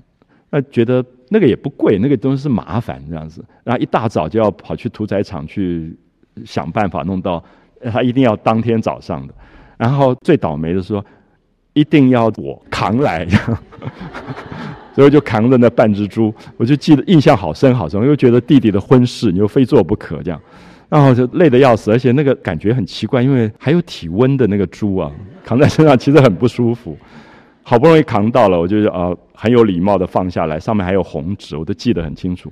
[0.50, 5.96] 那觉得那个也不贵，那个东西是麻烦这样子，然后一大早就要跑去屠宰场去
[6.44, 7.44] 想办法弄到，
[7.92, 9.34] 他一定要当天早上的。
[9.76, 11.04] 然后最倒霉的是说，
[11.76, 13.26] 一定要我扛来，
[14.96, 20.40] 所以就扛着那半只猪，我就记得印象好深好深，又觉得弟弟的婚事你又非做不可这样，
[20.88, 25.12] 然后就累得要死，而且那个感觉很奇怪，因为还有体温的那个猪啊，
[25.44, 26.96] 扛在身上其实很不舒服。
[27.62, 32.50] 好不容易扛到了，我就啊很有礼貌的放下来，上面还有红纸，我都记得很清楚。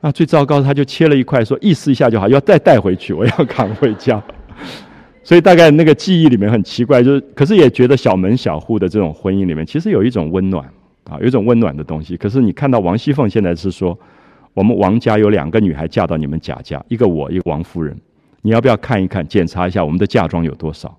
[0.00, 4.20] 那最糟糕，他就切了一块，说意思一下就好，要再带回去，我要扛回家。
[5.28, 10.64] 所以大概那个记忆里面很奇怪，就是可是也觉得小门小户的这种婚姻里面，其实有一种温暖
[11.04, 12.16] 啊，有一种温暖的东西。
[12.16, 13.98] 可是你看到王熙凤现在是说，
[14.54, 17.94] 我们王家有两个女孩嫁到你们贾家，一个我，一个王夫人，
[18.40, 20.96] 你要不要看一看，检查一下我们的嫁妆有多少？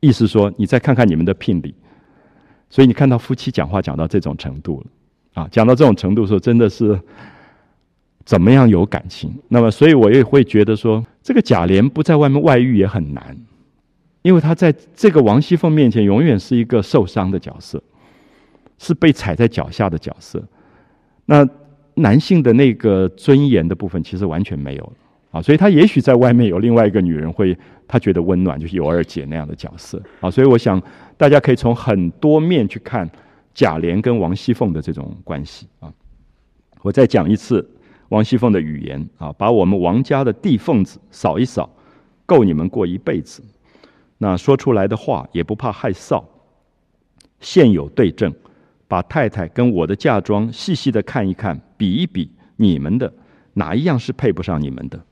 [0.00, 1.72] 意思说，你再看看你们的聘礼。
[2.70, 6.98] 所以你看到夫妻讲话讲到这种程度了，啊，讲到这种程度的时候，真的是
[8.24, 9.32] 怎么样有感情？
[9.46, 13.38] 那么，所以我也会觉得说，这个贾琏不在外面外遇也很难。
[14.22, 17.82] 因为他在这个王熙凤面前永远是一个受伤的角色，
[18.78, 20.42] 是被踩在脚下的角色。
[21.26, 21.48] 那
[21.94, 24.92] 男性的那个尊严的部分其实完全没有
[25.30, 27.56] 啊，所以他也许在外面有另外一个女人会
[27.86, 30.30] 他觉得温暖，就是尤二姐那样的角色啊。
[30.30, 30.82] 所以我想
[31.16, 33.08] 大家可以从很多面去看
[33.54, 35.92] 贾琏跟王熙凤的这种关系啊。
[36.82, 37.68] 我再讲一次
[38.08, 41.70] 王熙凤的语言啊，把我们王家的地缝子扫一扫，
[42.26, 43.42] 够你们过一辈子。
[44.22, 46.22] 那说出来的话也不怕害臊。
[47.40, 48.30] 现有对证，
[48.86, 53.10] 把太太跟我的嫁妆细细的看一看，比一比，你们的
[53.54, 55.02] 哪一样是配不上你们的？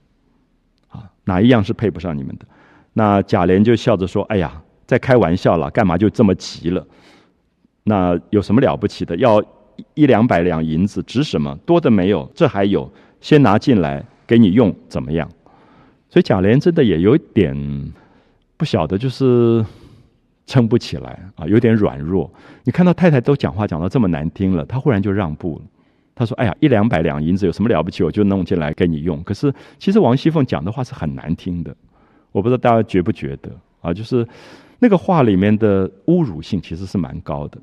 [0.89, 2.45] 啊，哪一样是配不上你们的？
[2.93, 6.87] 那贾琏就笑着说：“哎呀，在开玩笑了，干嘛就这么急了？
[7.85, 9.17] 那有什么了不起的？
[9.17, 9.43] 要
[9.95, 11.57] 一两百两银子值什么？
[11.65, 12.93] 多的没有，这还有，
[13.23, 15.27] 先拿进来给你用，怎么样？”
[16.11, 17.57] 所以贾琏真的也有点。
[18.59, 19.65] 不晓得，就是
[20.47, 22.31] 撑不起来啊，有点软弱。
[22.65, 25.65] 你看到太太都讲话讲到这么难听了，他忽然就让步了。
[26.15, 28.03] 他说：“哎呀，一两百两银子有什么了不起？
[28.03, 31.73] 我就弄进来给你用。”可是，其实王熙凤讲的话是很难听的。
[32.33, 33.49] 我不知道大家觉不觉得
[33.81, 33.95] 啊？
[33.95, 34.27] 就是
[34.81, 37.59] 那个话里面的侮辱性其实是蛮高的。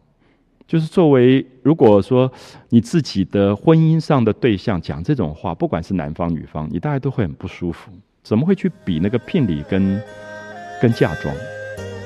[0.65, 2.31] 就是作为如果说
[2.69, 7.91] 你自己的婚姻上的对象讲这种话，不管是男方女方，你大概都会很不舒服。
[8.23, 10.01] 怎么会去比那个聘礼跟？
[10.85, 11.35] 跟嫁妆，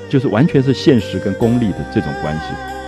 [0.08, 2.79] 就是完全是现实跟功利的这种关系。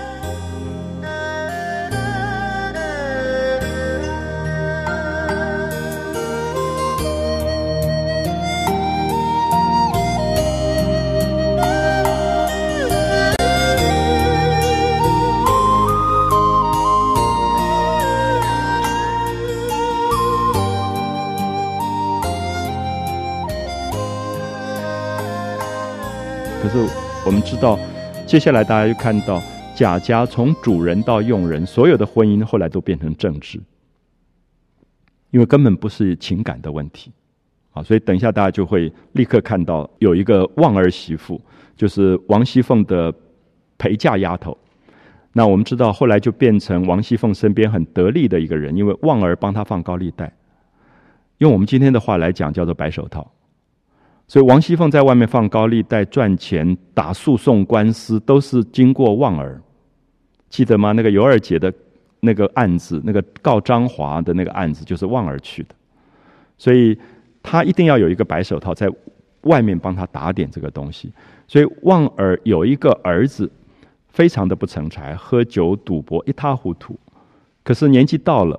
[28.33, 29.43] 接下来，大家就看到
[29.75, 33.61] 贾家从主人到佣人，所有的婚姻后来都变成政治，
[35.31, 37.13] 因为根本不是情感的问题，
[37.73, 41.39] 啊，所以等一下大家就会立刻看到有一个望儿媳妇，
[41.77, 43.13] 就是王熙凤的
[43.77, 44.57] 陪嫁丫头。
[45.35, 50.33] 那我们知道后来就变成王熙凤身边很得力的一个人，因为望儿帮她放高利贷，
[51.37, 53.31] 用我们今天的话来讲叫做白手套。
[54.33, 59.61] 所以王熙凤在外面放高利贷赚钱，打诉讼官司都是经过旺儿，
[60.49, 60.93] 记得吗？
[60.93, 61.71] 那个尤二姐的
[62.21, 65.75] 那个案子，那个告张华的那个案子，就是旺儿去的。
[66.57, 66.99] 所以
[67.43, 68.91] 他一定要有一个白手套在
[69.43, 71.13] 外面帮他打点这个东西。
[71.47, 73.53] 所以旺儿有一个儿子，
[74.09, 76.99] 非常的不成才，喝酒赌博一塌糊涂。
[77.63, 78.59] 可是年纪到了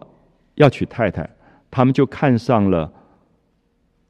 [0.53, 1.27] 要娶太太，
[1.71, 2.93] 他们就看上了。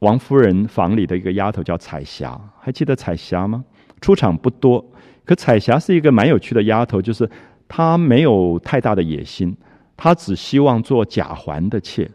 [0.04, 3.64] 王夫人房里的一个丫头叫彩霞，还记得彩霞吗？
[4.02, 4.86] 出场不多，
[5.24, 7.28] 可彩霞是一个蛮有趣的丫头，就是
[7.70, 9.56] 她没有太大的野心，
[9.96, 12.10] 她只希望做贾环的妾。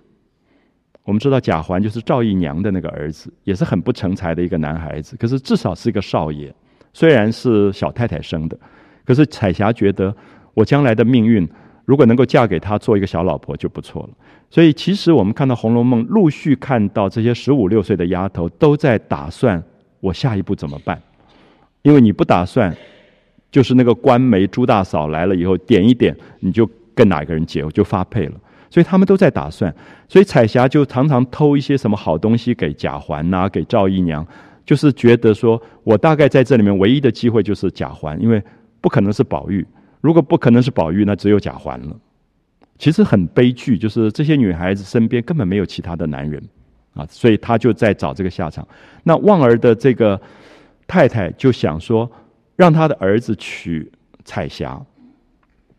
[1.05, 6.55] 我们知道贾环就是赵姨娘的那个儿子，也是很不成才的一个男孩子，可是至少是一个少爷，
[6.93, 8.59] 虽然是小太太生的，
[9.07, 10.15] 可是彩霞觉得
[10.53, 11.49] 我将来的命运
[11.89, 14.11] 如果能够嫁给他做一个小老婆就不错了。
[14.51, 19.63] 所以其实我们看到《红楼梦》，陆续看到这些十五六岁的丫头都在打算
[20.01, 21.01] 我下一步怎么办，
[21.81, 22.77] 因为你不打算，
[23.51, 28.35] 就是那个官媒朱大嫂来了以后点一点，你就跟哪个人结，就发配了。
[28.69, 29.75] 所以他们都在打算，
[30.11, 34.27] 所以彩霞就常常偷一些什么好东西给贾环呐，给赵姨娘，
[34.67, 38.43] 就是觉得说我大概在这里面唯一的机会就是贾环，因为
[38.83, 39.67] 不可能是宝玉，
[40.01, 41.97] 如果不可能是宝玉，那只有贾环了。
[42.79, 46.43] 其实很悲剧，就是这些女孩子身边根本没有其他的男人
[46.95, 48.67] 啊，所以她就在找这个下场。
[49.03, 50.21] 那旺儿的这个
[50.87, 52.11] 太太就想说，
[52.57, 53.91] 让他的儿子娶
[54.25, 54.81] 彩霞，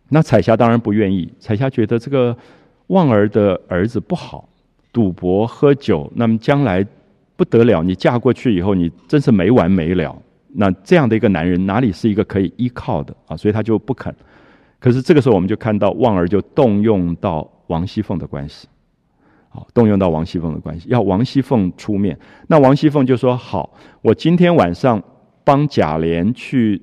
[0.10, 2.36] 那彩霞当然不愿意，彩霞觉得这个。
[2.90, 4.50] 旺儿的儿子不好，
[4.92, 6.84] 赌博喝酒，那么将来
[7.36, 7.84] 不得了。
[7.84, 10.20] 你嫁过去以后，你真是没完没了。
[10.54, 13.38] 那这样的一个男人，哪里是一个可以依靠的啊？
[13.38, 14.14] 所以他就不肯。
[14.80, 18.68] 可是这个时候，我们就看到旺儿就动用到王熙凤的关系，
[19.50, 22.18] 好，动用到王熙凤的关系，要王熙凤出面。
[22.48, 25.02] 那王熙凤就说：“好，我今天晚上
[25.44, 26.82] 帮贾琏去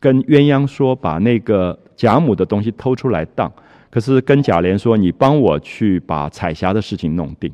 [0.00, 3.52] 跟鸳鸯说，把那个贾母的东西偷出来当。”
[3.90, 7.52] 可是跟贾琏说：“你帮我去把彩霞的事情弄定。”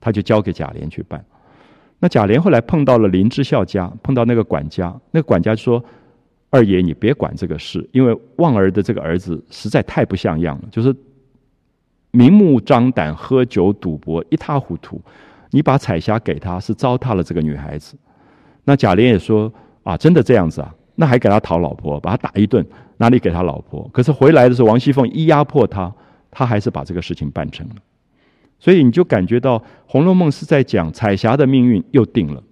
[0.00, 1.24] 他就交给贾琏去办。
[2.04, 5.82] 那贾琏后来碰到了林之孝家，碰到那个管家，那个管家说
[6.52, 10.94] ：“二爷，你别管这个事，因为旺儿的这个儿子实在太不像样了，就是
[12.10, 15.00] 明目张胆喝酒赌博，一塌糊涂。
[15.48, 17.96] 你把彩霞给他，是糟蹋了这个女孩子。”
[18.64, 19.50] 那贾琏也说
[19.82, 20.74] ：“啊，真的这样子啊？
[20.96, 22.62] 那还给他讨老婆，把他打一顿。”
[22.98, 23.88] 哪里给他老婆？
[23.94, 25.90] 可是回来的时候，王熙凤一压迫他，
[26.30, 27.76] 他还是把这个事情办成了。
[28.64, 32.42] 所以你就感觉到《红楼梦》是在讲彩霞的命运又定了。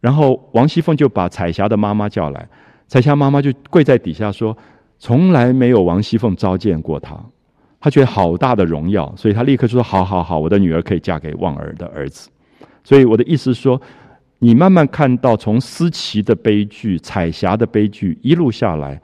[0.00, 2.48] 然后王熙凤就把彩霞的妈妈叫来，
[2.88, 4.58] 彩霞妈妈就跪在底下说
[4.98, 7.16] ：“从来没有王熙凤召见过她，
[7.78, 12.28] 她觉得好大的荣耀，所以她立刻说：好好好，我的女儿可以嫁给旺儿的儿子。
[12.82, 13.80] 所以我的意思是说，
[14.40, 19.00] 你慢慢看到从思琪的悲剧、彩霞的悲剧一路下来。”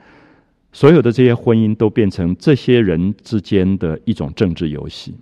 [0.72, 5.14] 所有的这些婚姻都变成这些人之间的一种政治游戏，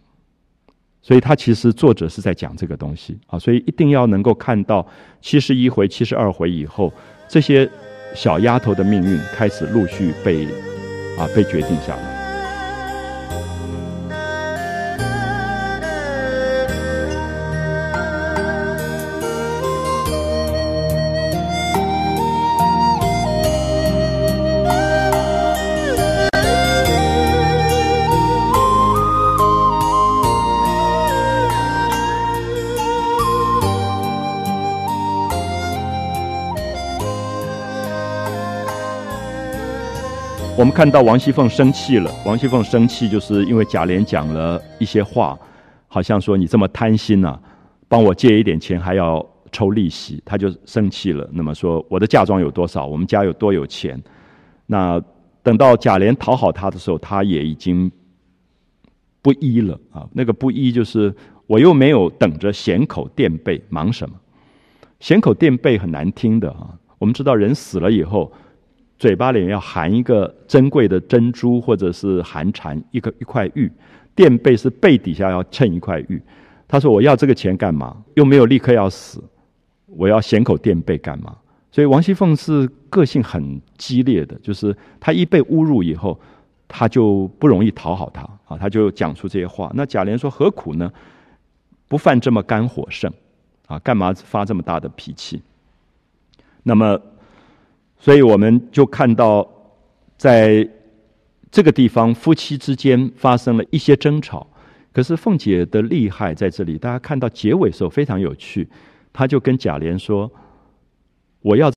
[1.06, 4.86] 所以他其实作者是在讲这个东西啊，所以一定要能够看到
[5.20, 6.90] 七十一回、七十二回以后，
[7.28, 7.68] 这些
[8.14, 10.46] 小丫头的命运开始陆续被
[11.18, 12.13] 啊被决定下来。
[40.64, 42.10] 我们看到王熙凤生气了。
[42.24, 45.38] 王熙凤生气，就是因为贾琏讲了一些话，
[45.88, 47.38] 好像说你这么贪心呐，
[47.86, 51.28] 帮我借一点钱还要抽利息，他就生气了。
[51.34, 54.02] 那么说我的嫁妆有多少，我们家有多有钱？
[54.64, 54.98] 那
[55.42, 57.92] 等到贾琏讨好他的时候，他也已经
[59.20, 60.08] 不依了啊。
[60.14, 61.14] 那个不依就是
[61.46, 64.16] 我又没有等着衔口垫背，忙什么？
[64.98, 66.70] 衔口垫背很难听的啊。
[66.96, 68.32] 我们知道人死了以后。
[68.96, 73.70] 嘴巴里面要含一个珍贵的珍珠，或者是含蝉一个一块玉，
[74.14, 76.22] 垫背是背底下要衬一块玉。
[76.68, 77.96] 他说：“我要这个钱干嘛？
[78.14, 79.22] 又没有立刻要死，
[79.86, 81.36] 我要衔口垫背干嘛？”
[81.70, 86.18] 所以王熙凤是个性很激烈的，就是她一被侮辱以后，
[86.68, 89.70] 她就不容易讨好他啊，她就讲出这些话。
[89.74, 90.90] 那贾琏说：“何苦呢？
[91.88, 93.12] 不犯这么肝火盛
[93.66, 95.42] 啊，干嘛发这么大的脾气？”
[96.62, 96.98] 那么。
[98.04, 99.48] 所以我们就看到，
[100.18, 100.68] 在
[101.50, 104.46] 这个地方，夫妻之间发生了一些争吵。
[104.92, 108.68] 可是凤姐的厉害在这里，大家看到结尾时候非常有趣。
[109.10, 110.30] 她就跟贾琏说
[111.40, 111.72] ：“我要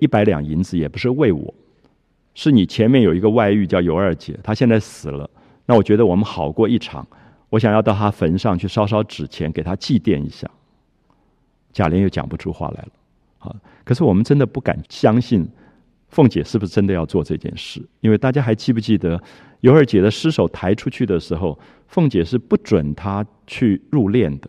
[0.00, 1.52] 一百两银子，也不是为我，
[2.34, 5.28] 是你前面有一个外遇叫尤二姐，她现在死了。
[5.66, 7.06] 那我觉得我们好过一场，
[7.50, 10.50] 我想要到她坟上去烧烧纸钱，给她祭奠一下。”
[11.74, 12.88] 贾琏又讲不出话来了。
[13.40, 13.54] 啊！
[13.84, 15.48] 可是我们真的不敢相信，
[16.08, 17.80] 凤姐是不是真的要做这件事？
[18.00, 19.20] 因为大家还记不记得，
[19.60, 24.48] 尤二姐的尸首抬出去的时候，凤姐是不准她去入殓的，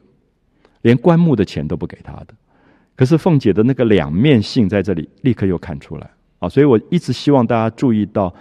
[0.82, 2.28] 连棺木的钱都不给她的。
[2.96, 6.50] 可是凤姐的那个两面性在这里立刻又看出来啊！
[6.50, 8.34] 所以我一直希望大家注意到，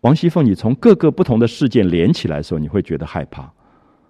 [0.00, 3.48] 王熙凤，你从各个不同的事件连起来的时候，你会觉得害怕。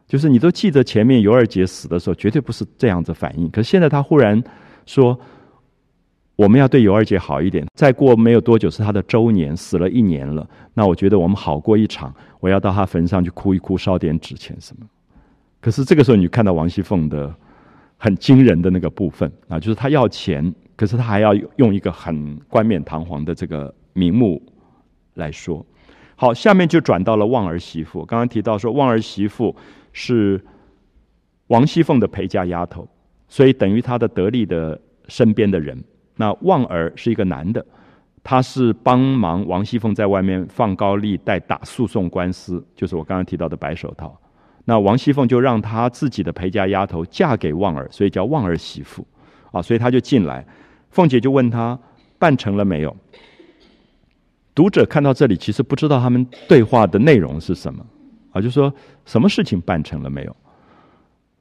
[0.06, 3.48] 就是你都记得前面尤二姐死的时候，绝对不是这样子反应。
[3.50, 4.42] 可是现在她忽然
[4.86, 5.18] 说，
[6.36, 7.64] 我们要对尤二姐好一点。
[7.74, 10.48] 再过没有多久是她的周年，死了一年了。
[10.74, 14.86] 那我觉得我们好过一场，我要到她坟上去哭一哭，烧点纸钱什么。
[15.60, 17.32] 可是这个时候，你看到王熙凤的
[17.96, 24.42] 很惊人的那个部分啊，就是她要钱，可是她还要用一个很冠冕堂皇的这个名目
[25.14, 25.64] 来说。
[26.16, 28.04] 好，下面就转到了旺儿媳妇。
[28.04, 29.54] 刚刚提到说，旺儿媳妇
[29.92, 30.44] 是
[31.46, 32.88] 王熙凤的陪嫁丫头，
[33.28, 35.82] 所以等于她的得力的身边的人。
[36.16, 37.64] 那旺儿是一个男的，
[38.22, 44.18] 他是帮忙王熙凤在外面放高利贷、打诉讼官司，就是我刚刚提到的白手套。
[44.64, 49.06] 那王熙凤就让她自己的陪嫁丫头嫁给旺儿，所以叫旺儿媳妇。
[49.52, 50.44] 啊，所以他就进来，
[50.90, 51.78] 凤姐就问他
[52.18, 52.96] 办成了没有。
[54.52, 57.86] 读者看到这里，其实不知道他们对话的内容是什么
[58.32, 58.40] 啊？
[58.40, 60.36] 就说什么事情办成了没有？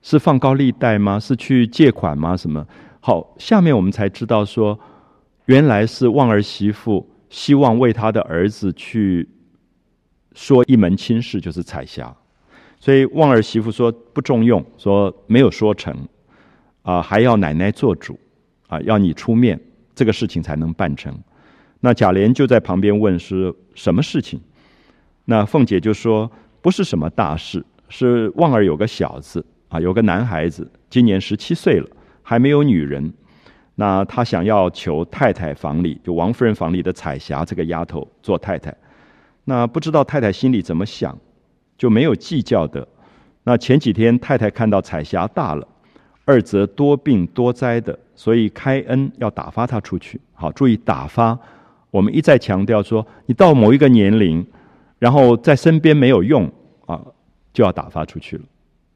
[0.03, 1.19] 是放高利贷吗？
[1.19, 2.37] 是去借款吗？
[2.37, 2.63] 什么？
[3.05, 4.79] 好，下面我们才知道说，
[5.47, 9.27] 原来是旺儿媳妇希望为他的儿子去
[10.31, 12.15] 说一门亲事，就是彩霞，
[12.79, 15.93] 所以旺儿媳妇说不中用，说没有说成，
[16.81, 18.17] 啊，还要奶奶做主，
[18.67, 19.59] 啊，要你出面，
[19.93, 21.13] 这个事情才能办成。
[21.81, 24.39] 那贾琏就在旁边问是什么事情？
[25.25, 26.31] 那凤姐就说
[26.61, 31.89] 不是什么大事，是旺儿有个小子啊，有个男孩子，今年十七岁了，
[32.23, 33.13] 还没有女人。
[33.75, 38.75] 那他想要求太太房里，就王夫人房里的彩霞这个丫头做太太。
[39.45, 41.17] 那不知道太太心里怎么想，
[41.77, 42.87] 就没有计较的。
[43.43, 45.67] 那前几天太太看到彩霞大了，
[46.23, 50.21] 二则多病多灾的，所以开恩要打发她出去。
[50.33, 51.37] 好，注意打发。
[51.91, 54.45] 我们一再强调说，你到某一个年龄，
[54.99, 56.49] 然后在身边没有用
[56.85, 57.01] 啊，
[57.51, 58.43] 就要打发出去了。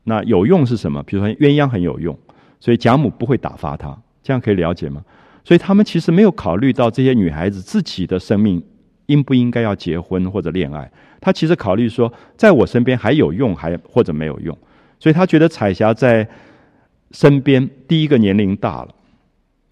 [0.04, 1.04] 那有用是什么？
[1.04, 2.18] 比如说鸳鸯很有用，
[2.60, 5.03] 所以贾母不会打发他，这样可以了解吗？
[5.43, 8.62] 所以他们其实没有考虑到这些女孩子自己的生命
[9.05, 10.91] 应不应该要结婚或者恋爱。
[11.22, 14.58] 他其实考虑说，在我身边还有用，还或者没有用。
[14.99, 16.28] 所以他觉得彩霞在
[17.12, 18.93] 身边，第一个年龄大了，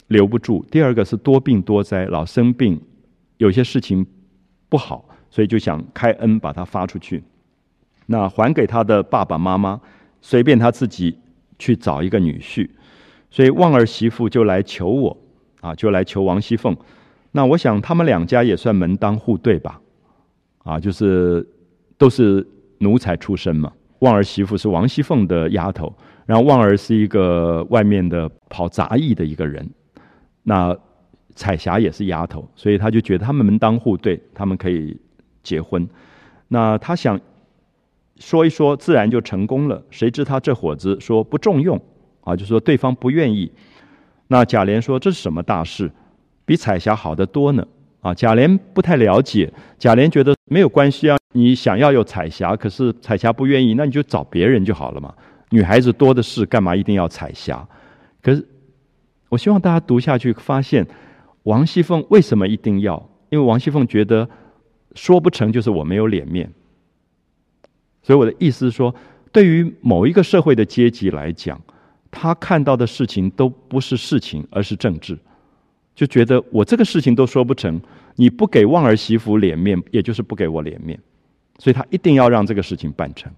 [0.07, 2.79] 留不住；第二个是多病多灾，老生病。
[3.37, 4.05] 有些事情
[4.69, 7.21] 不好，所以就想开恩把他发出去，
[8.05, 9.81] 那还给他的爸爸妈妈，
[10.21, 11.17] 随便他自己
[11.59, 12.69] 去找一个女婿。
[13.29, 15.17] 所以旺儿媳妇就来求我，
[15.61, 16.75] 啊，就来求王熙凤。
[17.31, 19.79] 那我想他们两家也算门当户对吧？
[20.63, 21.47] 啊，就是
[21.97, 22.47] 都是
[22.79, 23.71] 奴才出身嘛。
[23.99, 25.93] 旺儿媳妇是王熙凤的丫头，
[26.25, 29.69] 然后旺儿是一个外面的跑杂役的一个人，
[30.43, 30.77] 那。
[31.37, 34.97] 彩霞也是丫头，所以他就觉得他们门当户对，他们可以
[35.43, 35.85] 结婚。
[36.47, 37.19] 那他想
[38.17, 39.83] 说一说，自然就成功了。
[39.89, 41.79] 谁知他这伙子说不重用
[42.21, 43.51] 啊，就说对方不愿意。
[44.27, 45.91] 那贾琏说这是什么大事？
[46.45, 47.65] 比彩霞好得多呢。
[48.01, 51.17] 啊，贾琏不太了解，贾琏觉得没有关系啊。
[51.33, 55.13] 你想要有彩霞，可是彩霞不愿意，那你就找别人就好了嘛。
[55.49, 57.67] 女孩子多的是，干嘛一定要彩霞？
[58.21, 58.47] 可是
[59.29, 60.85] 我希望大家读下去，发现。
[61.43, 63.09] 王熙凤为什么一定要？
[63.29, 64.27] 因为王熙凤觉得
[64.95, 66.51] 说不成就是我没有脸面。
[68.05, 68.93] 所以我的意思是说，
[69.31, 71.59] 对于某一个社会的阶级来讲，
[72.11, 75.17] 他看到的事情都不是事情，而是政治。
[75.95, 77.81] 就觉得我这个事情都说不成，
[78.15, 80.99] 你不给旺儿媳妇脸面，也就是不给我脸面。
[81.57, 83.31] 所以他一定要让这个事情办成。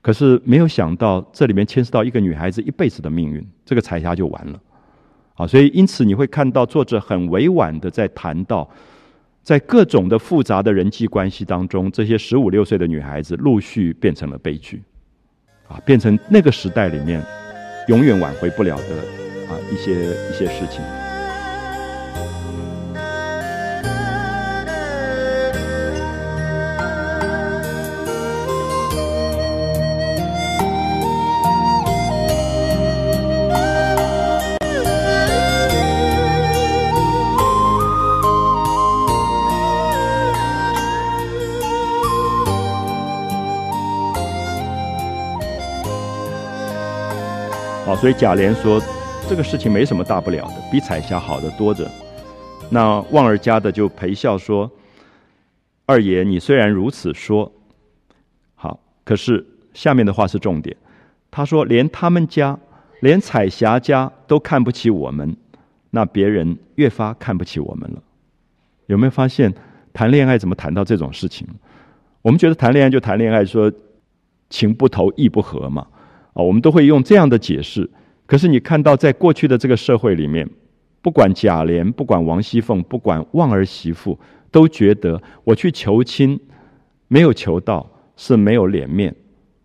[0.00, 4.60] 可是没有想到，这里面牵涉到一个女孩子一辈子的命运，这个彩霞就完了。
[5.34, 8.70] 啊，所以因此你会看到作者很委婉的在谈到，
[9.44, 14.82] 在各种的复杂的人际关系当中，这些十五六岁的女孩子陆续变成了悲剧，
[15.68, 17.22] 啊，变成那个时代里面
[17.88, 18.96] 永远挽回不了的
[19.48, 20.82] 啊一些一些事情。
[47.96, 48.80] 所以贾琏说，
[49.28, 51.90] 这个事情没什么大不了的，比彩霞好的多着。
[52.70, 54.70] 那旺儿家的就陪笑说
[55.86, 57.50] ：“二爷，你虽然如此说，
[58.54, 60.76] 好，可是下面的话是重点。
[61.30, 62.58] 他说，连他们家，
[63.00, 65.36] 连彩霞家都看不起我们，
[65.90, 68.02] 那别人越发看不起我们了。
[68.86, 69.52] 有没有发现，
[69.92, 71.46] 谈恋爱怎么谈到这种事情？
[72.22, 73.70] 我们觉得谈恋爱就谈恋爱，说
[74.50, 75.86] 情不投意不合嘛。
[76.34, 77.88] 啊，我们都会用这样的解释。
[78.26, 80.48] 可是你看到，在过去的这个社会里面，
[81.00, 84.18] 不管贾琏，不管王熙凤，不管旺儿媳妇，
[84.50, 86.38] 都觉得我去求亲，
[87.08, 89.14] 没有求到，是没有脸面。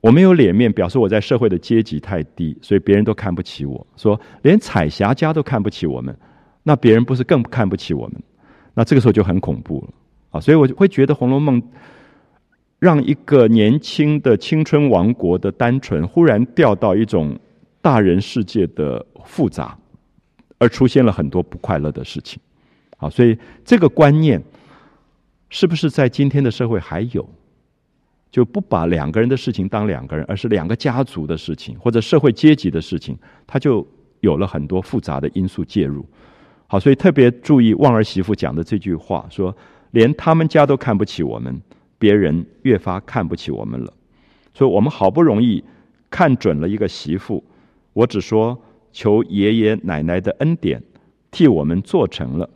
[0.01, 3.86] 我没有脸面，表示我在社会的阶级太低，所以别人都看不起我。
[3.97, 6.15] 说连彩霞家都看不起我们，
[6.63, 8.22] 那别人不是更看不起我们？
[8.74, 9.93] 那这个时候就很恐怖了
[10.30, 10.39] 啊！
[10.39, 11.61] 所以我就会觉得《红楼梦》
[12.80, 17.38] 让一个年轻的青春王国的单纯，忽然掉到一种
[17.82, 19.77] 大人世界的复杂，
[20.57, 22.39] 而出现了很多不快乐的事情。
[22.97, 24.41] 好，所以这个观念
[25.49, 27.27] 是不是在今天的社会还有？
[28.32, 33.17] 就不把两个人的事情当两个人，而是两个家族的事情或者社会阶级的事情，
[33.47, 33.86] 他就
[34.19, 36.05] 有了很多复杂的因素介入。
[36.67, 39.55] 好，所以特别注意旺儿媳妇讲的这句话，说
[39.91, 41.59] 连他们家都看不起我们，
[42.00, 43.93] 别人越发看不起我们了。
[44.56, 45.64] 所以我们好不容易
[46.10, 47.43] 看准了一个媳妇，
[47.93, 48.60] 我只说
[48.91, 50.82] 求爷爷奶奶的恩典，
[51.30, 52.50] 替我们做成了。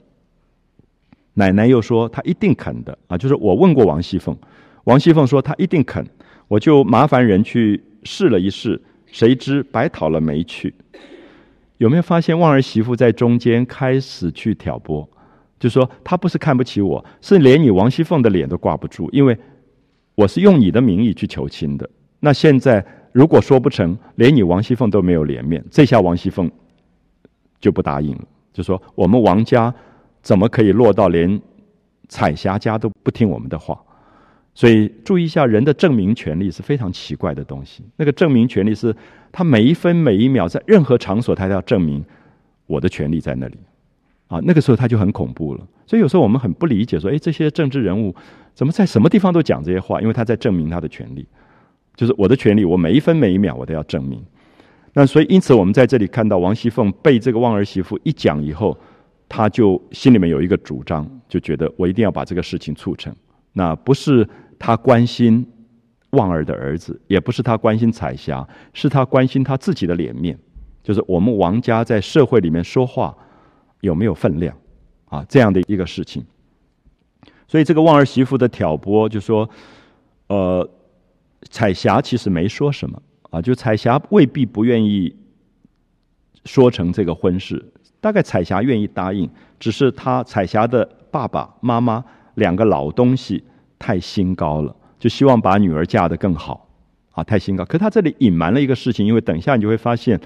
[1.36, 4.36] 奶奶又说她一定肯的啊，就是我问过王熙凤。
[4.86, 6.06] 王熙凤说：“她一定肯，
[6.48, 10.74] 我就麻烦人去试了一试，谁知白讨了没趣。
[11.78, 15.10] 有没有发现旺儿媳妇在中间开始去挑拨？
[15.60, 19.38] 就说他不是看不起我，是连你王熙凤的脸都挂不住，因为
[20.16, 21.90] 我是用你的名义去求亲的。
[22.20, 26.52] 那现在如果说不成，连你王熙凤都没有脸面，这下王熙凤
[27.60, 29.74] 就不答应了，就说我们王家
[30.22, 31.42] 怎么可以落到连
[32.10, 33.80] 彩霞家都不听我们的话？”
[34.56, 37.84] 所以注意一下，人的证明权利是非常奇怪的东西。
[37.96, 38.96] 那个证明权利是，
[39.32, 42.06] 他每一分每一秒在任何场所，他都要证明
[42.68, 43.58] 我的权利在那里。
[44.34, 45.68] 啊，那个时候他就很恐怖了。
[45.86, 48.16] 所以有时候我们很不理解，说，哎，这些政治人物
[48.54, 50.02] 怎么在什么地方都讲这些话？
[50.02, 51.28] 因为他在证明他的权利，
[51.96, 54.24] 就是我的权利，我每一分每一秒我都要证明。
[54.94, 58.78] 那所以因此，我们在这里看到王熙凤被这个旺儿媳妇一讲以后，
[59.28, 63.14] 他就心里面有一个主张，就觉得我一定要把这个事情促成。
[63.54, 64.28] 那不是。
[64.60, 65.46] 他关心
[66.12, 70.40] 旺儿的儿子，也不是他关心彩霞，是他关心他自己的脸面，
[70.82, 73.14] 就是我们王家在社会里面说话
[73.84, 74.58] 有没有分量
[75.06, 75.24] 啊？
[75.30, 76.26] 这样的一个事情。
[77.48, 79.48] 所以这个望儿媳妇的挑拨，就说，
[80.28, 80.68] 呃，
[81.50, 85.16] 彩霞其实没说什么啊，就彩霞未必不愿意
[86.46, 87.64] 说成这个婚事，
[88.02, 89.30] 大概彩霞愿意答应，
[89.60, 92.04] 只是她彩霞的爸爸妈妈
[92.36, 93.44] 两个老东西。
[93.80, 96.70] 太心高了，就希望把女儿嫁得更好，
[97.12, 97.66] 啊，太心高。
[97.66, 100.18] 可他这里隐瞒了一个事情，因为等一下你就会发现，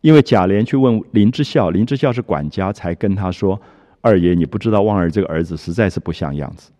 [0.00, 3.60] 因为贾琏去问林之孝，林之孝是管家，才跟他说
[4.00, 6.70] ：“二爷，你不知道旺儿这个儿子实在是不像样子，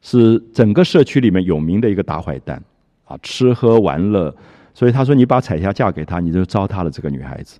[0.00, 2.62] 是整个社区里面有名的一个大坏蛋，
[3.04, 4.34] 啊，吃喝玩乐。
[4.72, 7.58] 所以他说你把彩霞嫁给他，你就糟蹋了这个女孩子。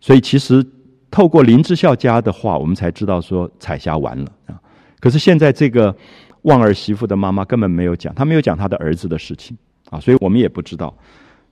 [0.00, 0.64] 所以其实
[1.10, 4.60] 透过林之孝家的话，我们才知道说彩霞完了啊。
[5.00, 5.94] 可是现在这个。
[6.42, 9.56] 旺儿媳妇的妈妈根本没有讲，她没有讲她的儿子的事情
[9.90, 10.92] 啊，所以我们也不知道。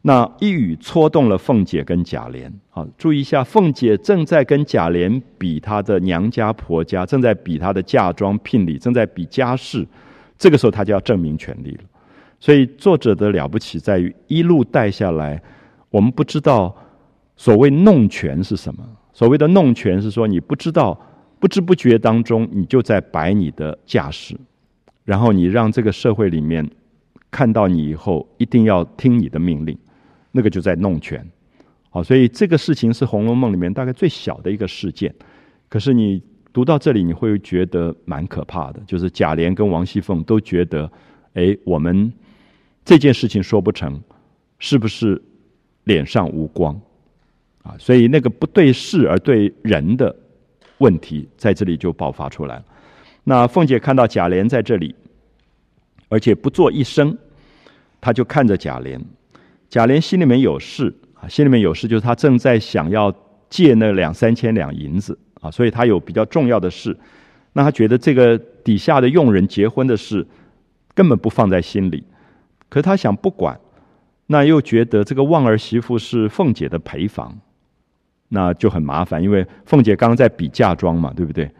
[0.03, 9.86] 那一语戳动了凤姐跟贾琏啊，注意一下，凤姐正在跟贾琏比她的娘家婆家，正在比她的嫁妆聘礼，正在比家世，
[10.38, 11.84] 这个时候她就要证明权利了。
[12.38, 15.42] 所以作者的了不起在于一路带下来，
[15.90, 16.74] 我们不知道
[17.36, 18.82] 所谓弄权是什么。
[19.12, 20.98] 所谓的弄权是说你不知道，
[21.38, 24.34] 不知不觉当中你就在摆你的架势。
[25.05, 26.66] 然后你让这个社会里面
[27.30, 29.76] 看到你以后，一定要听你的命令，
[30.33, 31.24] 那个就在弄权，
[31.91, 35.12] 好，所以这个事情是《红楼梦》里面大概最小的一个事件，
[35.68, 36.22] 可是你
[36.53, 40.91] 读到这里，你会觉得蛮可怕的，就是贾琏跟王熙凤都觉得，
[41.35, 42.12] 哎，我们
[42.85, 44.01] 这件事情说不成，
[44.59, 45.20] 是不是
[45.85, 46.81] 脸上无光
[47.62, 47.74] 啊？
[47.78, 50.14] 所以那个不对事而对人的
[50.78, 52.64] 问题，在这里就爆发出来了。
[53.24, 54.95] 那凤姐看到贾琏在这里，
[56.09, 57.16] 而且不做一声，
[58.01, 59.01] 她就看着贾琏。
[59.70, 63.14] 贾琏心里面有事啊，心里面有事，就是他正在想要
[63.48, 66.94] 借那两三千两银子啊，所以他有比较重要的事。
[67.52, 70.26] 那他觉得这个底下的佣人结婚的事
[70.94, 72.04] 根本不放在心里，
[72.68, 73.58] 可他想不管，
[74.26, 77.38] 那又觉得这个旺儿媳妇是凤姐的陪房，
[78.28, 81.50] 那就很麻烦，因为凤姐刚刚在比嫁妆嘛，对不对？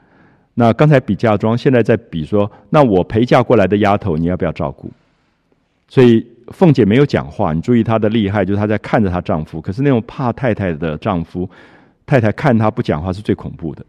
[0.55, 4.91] 那刚才比嫁妆，现在在比说，那我陪嫁过来的丫头，你要不要照顾？
[5.89, 9.61] 所以凤姐没有讲话，你注意她的厉害，就是她在看着她丈夫。
[9.61, 11.49] 可是那种怕太太的丈夫，
[12.07, 13.85] 太太看她不讲话是最恐怖的，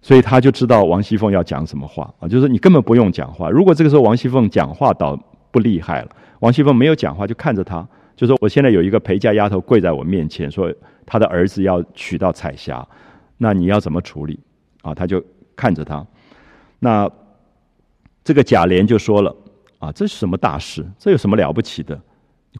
[0.00, 3.50] 所以她就知道王熙凤要讲什么话啊，就是你根本不用讲话。
[3.50, 5.18] 如果这个时候王熙凤讲话倒
[5.50, 6.08] 不厉害了，
[6.40, 7.86] 王熙凤没有讲话就看着她，
[8.16, 10.72] 就说我现在有一个陪嫁丫头跪在我面前，说
[11.06, 12.86] 她的儿子要娶到彩霞，
[13.38, 14.38] 那你要怎么处理？
[14.82, 15.24] 啊，他就
[15.56, 16.06] 看着她。
[16.80, 17.10] 那
[18.22, 19.34] 这个贾琏就说了
[19.84, 20.84] ：“啊，这是什么大事？
[20.98, 21.94] 这有什么了不起的？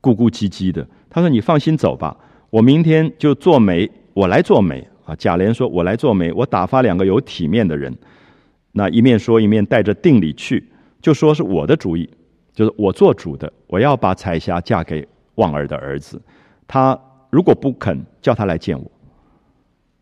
[0.03, 2.17] 咕咕唧唧的。”他说：“你放心走吧，
[2.51, 7.97] 我明天就做媒，我来做媒。”啊，贾琏说：“我来做媒，我打发两个有体面的人。”
[8.73, 10.69] 那一面说一面带着定礼去，
[11.01, 12.09] 就说是我的主意，
[12.53, 15.07] 就是我做主的，我要把彩霞嫁给
[15.37, 16.21] 旺儿的儿子。
[16.67, 16.99] 他
[17.31, 18.91] 如果不肯，叫他来见我。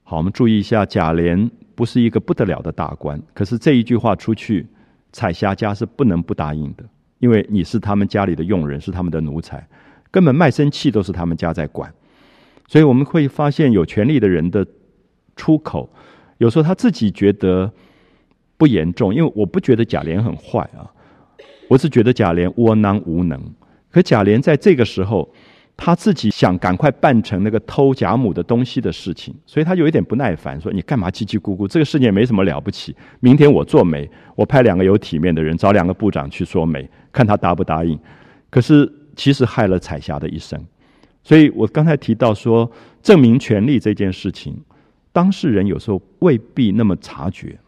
[0.05, 4.67] 好，我们注意一下，贾琏不是一个不得了的大官，可是这一句话出去，
[5.11, 6.85] 彩霞家是不能不答应的，
[7.23, 9.65] 因为你是他们家里的佣人，是他们的奴才，
[10.11, 11.89] 根本卖身契都是他们家在管。
[12.67, 14.67] 所以我们会发现，有权力的人的
[15.37, 15.89] 出口，
[16.39, 17.73] 有时候他自己觉得
[18.57, 20.91] 不严重，因为我不觉得贾琏很坏啊，
[21.69, 23.41] 我是觉得贾琏窝囊无能。
[23.93, 25.33] 可贾琏在这个时候。
[25.75, 31.67] 他自己想赶快办成那个偷贾母的东西的事情，所以他有一点不耐烦，说：“你干嘛叽叽咕咕？
[31.67, 32.95] 这个事情也没什么了不起。
[33.19, 37.99] 明天我做媒，我派两个有体面的人，找两个部长去说媒，看他答不答应。”
[38.49, 40.63] 可是其实害了彩霞的一生。
[41.25, 42.71] 所以我刚才提到说，
[43.03, 44.57] 证明权利这件事情，
[45.11, 47.59] 当事人有时候未必那么察觉，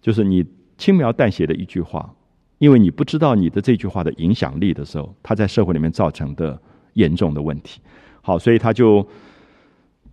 [0.00, 0.44] 就是你
[0.76, 2.12] 轻描淡写的一句话，
[2.58, 6.60] 因为你不知道你的这句话的影响力的时候，他在社会里面造成的。
[6.94, 7.80] 严重的问题，
[8.20, 9.06] 好，所以他就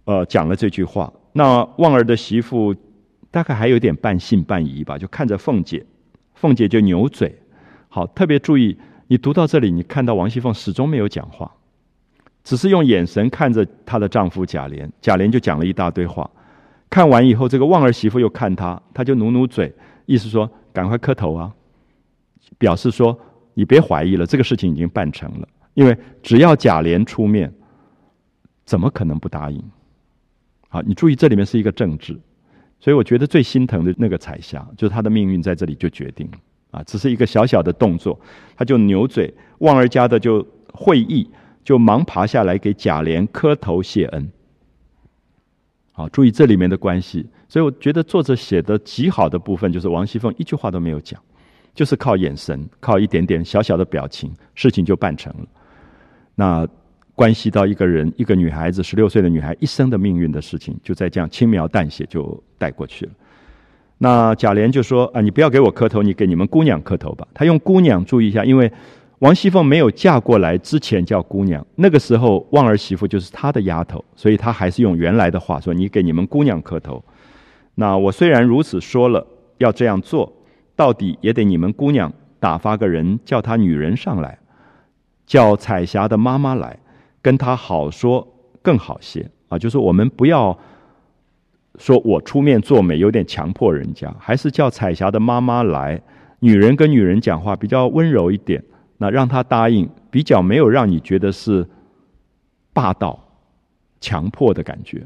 [0.06, 1.12] 呃讲了这句话。
[1.34, 2.76] 那旺儿的媳妇
[3.32, 5.86] 大概还有点半信半疑吧，就看着凤姐，
[6.34, 7.38] 凤姐就扭嘴。
[7.88, 8.78] 好，特别注意，
[9.08, 11.52] 你读到这里，你看到王熙凤始终没有讲话，
[12.44, 14.90] 只是用眼神看着她的丈夫贾琏。
[15.02, 16.30] 贾琏就讲了一大堆话。
[16.90, 19.72] 看完以后，这个旺儿媳妇又看他，他就努努嘴，
[20.08, 21.54] 意思说赶快磕头啊，
[22.58, 23.16] 表示说
[23.54, 25.48] 你别怀疑了，这个事情已经办成了。
[25.74, 27.53] 因为只要贾琏出面，
[28.65, 29.63] 怎么可能不答应？
[30.67, 32.20] 好，你注意这里面是一个政治，
[32.80, 36.38] 所以我觉得最心疼的那个彩霞，就是她的命运在这里就决定了
[36.72, 36.84] 啊！
[36.84, 38.20] 只是一个小小的动作，
[38.55, 41.28] 他就扭嘴，旺儿家的就会意，
[41.63, 44.32] 就忙爬下来给贾琏磕头谢恩。
[45.91, 51.20] 好，注意这里面的关系，所以我觉得作者写的极好的部分，就是王熙凤一句话都没有讲，
[51.74, 55.47] 就是靠眼神，靠一点点小小的表情，事情就办成了。
[56.40, 56.66] 那
[57.16, 63.12] 关系到一个人，一个女孩子，十六岁的女孩一生的命运的事情，就在这样轻描淡写就带过去了。
[63.98, 68.72] 那贾琏就说：“啊，你不要给我磕头，你给你们姑娘磕头吧。”他用姑娘，注意一下，因为
[69.18, 77.04] 王熙凤没有嫁过来之前叫姑娘，那个时候旺儿媳妇就是他的丫头，所以他还是用原来的话说：“你给你们姑娘磕头。”
[77.76, 79.28] 那我虽然如此说了，
[79.58, 80.32] 要这样做，
[80.74, 84.40] 到底也得你们姑娘打发个人叫她女人上来。
[85.30, 86.76] 叫彩霞的妈妈来，
[87.22, 88.28] 跟她好说
[88.64, 89.60] 更好些啊！
[89.60, 90.58] 就是我们不要
[91.78, 96.02] 说我出面做媒，有点强迫人家，还是叫彩霞的妈妈来。
[96.40, 98.64] 女人跟女人讲话比较温柔一点，
[98.98, 101.64] 那让她答应，比较没有让你觉得是
[102.74, 103.24] 霸道、
[104.02, 105.06] 强迫的感觉。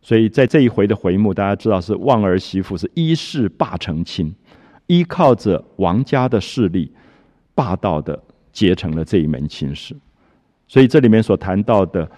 [0.00, 4.34] 所以在这一回的回目，大家知道是旺儿媳妇是依势霸成亲，
[4.86, 6.90] 依靠着王家的势力，
[7.54, 8.18] 霸道的。
[8.52, 9.96] 结成了这一门亲事，
[10.68, 12.08] 所以这里面所谈到的，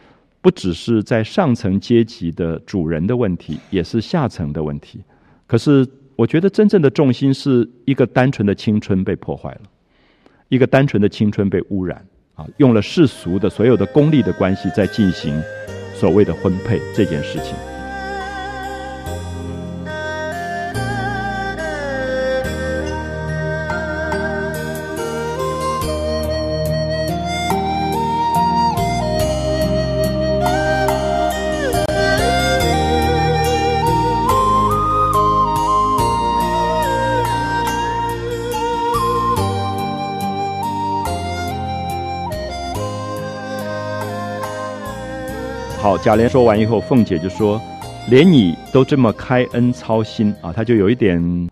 [0.41, 5.01] 不只是在上层阶级的主人的问题，也是下层的问题。
[5.47, 9.61] 可是，我觉得真正的重心是一个单纯的青春被破坏了，
[10.49, 12.05] 一个单纯的青春被污染
[12.35, 15.41] 啊，用了世俗的所有的功利的关系在进行
[15.95, 17.74] 所谓的婚配这件事情。
[46.05, 47.59] 贾琏说完以后，凤姐就说
[48.11, 51.49] ：“连你都这么开恩操心啊！”他就有一点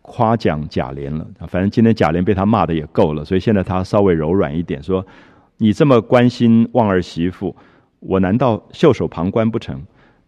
[0.00, 1.26] 夸奖贾琏了。
[1.48, 5.06] 反正今天贾琏被他骂的也够了，所以现在他稍微柔软一点，说
[5.58, 7.54] ：“你这么关心旺儿媳妇，
[8.00, 9.78] 我难道袖手旁观不成？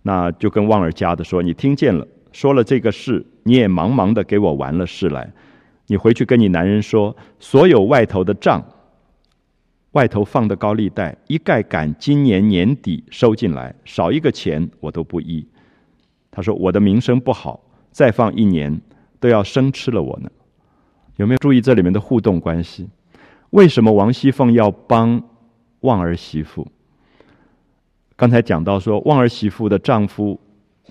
[0.03, 5.33] 那就跟旺儿家的说，你听见了，说了这个事，你也忙忙的给我完了事来。
[5.87, 8.63] 你回去跟你男人说，所有外头的账。”
[9.97, 15.49] 外头放的高利贷一概赶今年年底收进来，少一个钱我都不依。
[16.31, 17.59] 他说我的名声不好，
[17.91, 18.79] 再放一年
[19.19, 20.31] 都要生吃了我呢。
[21.17, 22.87] 有没有注意这里面的互动关系？
[23.51, 25.23] 为什么王熙凤要帮
[25.81, 26.69] 旺儿媳妇。
[28.17, 30.39] 刚才讲到说，旺儿媳妇的丈夫，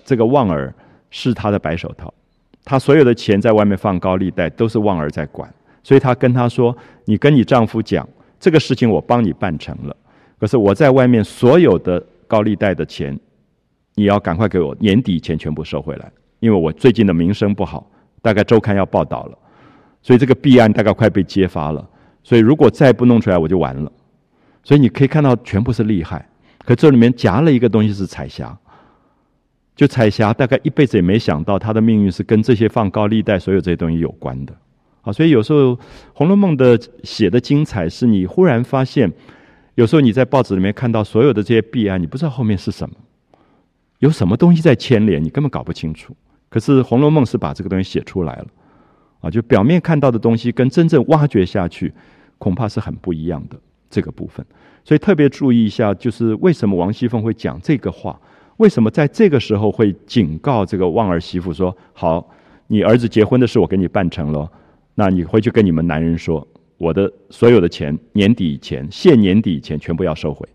[0.04, 0.74] 这个旺儿
[1.10, 2.12] 是她的白手套，
[2.64, 5.48] 她所有的钱在外面放高利贷都是旺儿在管，
[5.84, 6.76] 所以她跟他说
[7.06, 9.96] ：“你跟你丈夫讲，这个事情我帮你办成了，
[10.38, 13.18] 可是我在外面所有的高利贷的钱，
[13.94, 16.10] 你要赶快给我年底前全部收回来，
[16.40, 17.90] 因为我最近的名声不好，
[18.22, 19.38] 大概周刊要报道了，
[20.02, 21.88] 所以这个弊案大概快被揭发了，
[22.22, 23.90] 所以如果再不弄出来，我就完了。
[24.62, 26.26] 所以你可以看到，全部是利害。”
[26.66, 28.58] 可这里面夹了一个东西是彩霞，
[29.76, 34.52] 就彩霞大概一辈子也没想到，她的命运是跟这些放高利贷所有这些东西有关的，
[35.06, 35.72] 啊，所以有时候
[36.12, 39.10] 《红楼梦》的写的精彩，是你忽然发现，
[39.76, 42.96] 有时候你在报纸里面看到所有的这些弊案，你不知道后面是什么，
[44.00, 46.12] 有什么东西在牵连，你根本搞不清楚。
[46.48, 48.46] 可是《红楼梦》是把这个东西写出来了，
[49.20, 51.92] 啊，就表面看到的东西跟真正挖掘下去，
[52.38, 53.56] 恐怕是很不一样的
[53.88, 54.44] 这个部分。
[54.82, 58.20] 所以特别注意一下，就是为什么王熙凤会讲这个话？
[58.56, 62.28] 为什么在这个时候会警告这个旺儿媳妇说：“好，
[62.68, 64.50] 你儿子结婚的事我给你办成了，
[64.98, 66.44] 那你回去跟你们男人说，
[66.78, 70.48] 我的所有的钱年底以前，现年底以前全部要收回。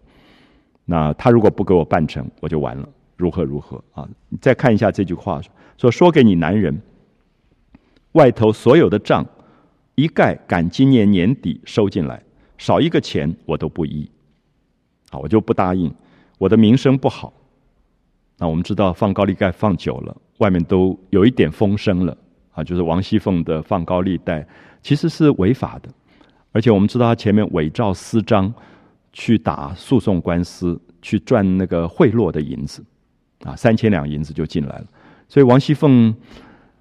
[0.83, 2.89] 那他如果不给我办成，我就完了。
[3.17, 4.09] 如何如何啊？
[4.29, 5.39] 你再看一下这句话，
[5.77, 6.81] 说说给你男人，
[8.13, 9.23] 外头所有的账，
[9.93, 12.23] 一概赶今年年底收进来，
[12.57, 14.09] 少一个钱我都不依。”
[15.11, 15.93] 啊，我就不答应，
[16.39, 17.31] 我的名声不好。
[18.39, 22.17] 那我们知道放高利贷放久了，外面都有一点风声了。
[22.52, 24.45] 啊，就是王熙凤的放高利贷
[24.82, 25.89] 其实是违法的，
[26.52, 28.54] 而且我们知道他前面伪造私章
[29.14, 32.84] 去打诉讼官司，去赚那个贿赂的银子，
[33.43, 34.86] 啊，三千两银子就进来了。
[35.28, 36.16] 所以王熙凤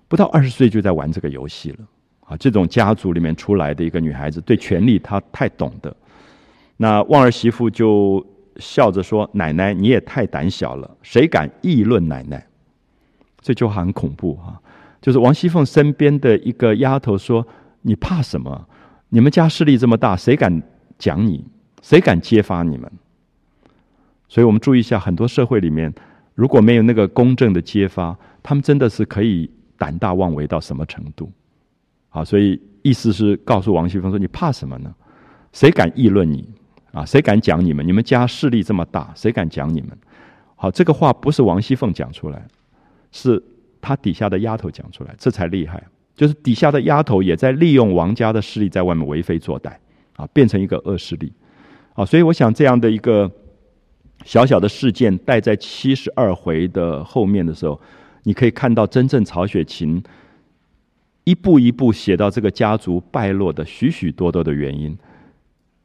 [0.09, 1.79] 不到二十岁就在玩这个游戏了。
[2.23, 5.93] 啊，这种家族里面出来的一个女孩子，对权力她太懂得。
[6.77, 8.25] 那旺儿媳妇就
[8.59, 12.47] 笑着说：“奶奶，你也太胆小了，谁敢议论奶奶？”
[13.43, 14.63] 这句话很恐怖哈。
[15.01, 17.47] 就是王熙凤身边的一个丫头说
[17.83, 18.69] ：“你怕什么？
[19.09, 20.63] 你们家势力这么大，谁敢
[20.99, 21.45] 讲你？
[21.83, 22.91] 谁敢揭发你们？”
[24.29, 25.93] 所以我们注意一下，很多社会里面
[26.35, 31.31] 如果没有那个公正的揭发，他们真的是可以胆大妄为到什么程度？
[32.09, 34.95] 好，所以意思是告诉王熙凤说：“你怕什么呢？
[35.53, 36.49] 谁敢议论你？”
[36.93, 37.87] 啊，谁敢讲你们？
[37.87, 39.91] 你们家势力这么大，谁敢讲你们？
[40.57, 42.45] 好，这个话不是王熙凤讲出来，
[43.13, 43.41] 是
[43.81, 45.83] 他底下的丫头讲出来，这才厉害。
[46.15, 49.73] 就是底下的丫头也在利用王家的势力在外面为非作歹，
[50.17, 51.33] 啊，变成一个恶势力。
[51.95, 53.31] 啊，所以我想这样的一个
[54.25, 57.81] 小小的事件带在七十二回的后面的时候，
[58.25, 60.03] 你可以看到真正曹雪芹
[61.25, 64.97] 一步一步写到这个家族败落的许许多多的原因。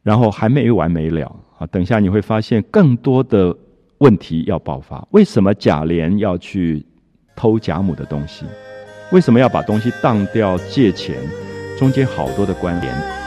[0.04, 1.66] 然后还没完没了啊！
[1.66, 3.58] 等下你会发现更多的
[3.98, 5.04] 问题要爆发。
[5.10, 6.86] 为什么贾琏要去
[7.36, 8.46] 偷贾母的东西？
[9.12, 11.16] 为什么要把东西当掉借钱？
[11.78, 13.25] 中间好多的关联。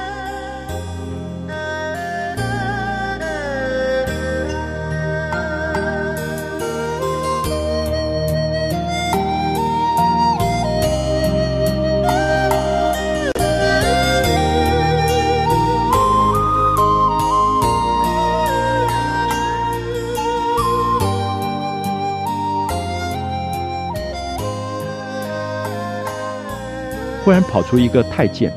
[27.28, 28.50] 突然跑出一个太监，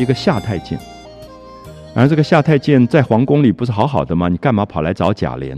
[0.00, 0.76] 一个夏太监。
[1.94, 4.28] 然后这个夏太监在皇宫里不是好好的吗？
[4.28, 5.56] 你干嘛跑来找贾琏？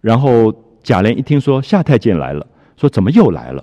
[0.00, 0.50] 然后
[0.82, 2.46] 贾琏一听说夏太监来了，
[2.78, 3.62] 说怎么又来了？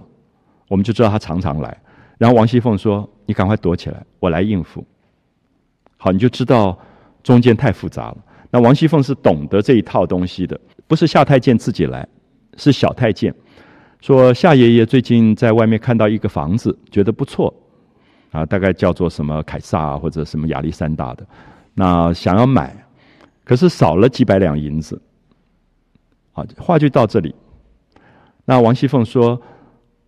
[0.67, 1.75] 我们就知道他常常来。
[2.19, 4.85] 然后王熙凤说：“你赶快躲起来，我来应付。”
[5.97, 6.77] 好，你就知道
[7.23, 8.17] 中间太复杂了。
[8.51, 12.07] 那王熙凤是懂得这一套东西的，不是夏太监自己来，
[12.57, 13.33] 是小太监
[14.01, 17.51] 说夏爷爷最近在外面看到一个房子，觉得不错。
[18.37, 21.25] 啊，大概叫做什么凯撒啊，或者什么亚历山大的，
[21.73, 22.85] 那想要买，
[23.43, 25.01] 可是少了几百两银子。
[26.33, 27.33] 好，话就到这里。
[28.45, 29.41] 那王熙凤说：“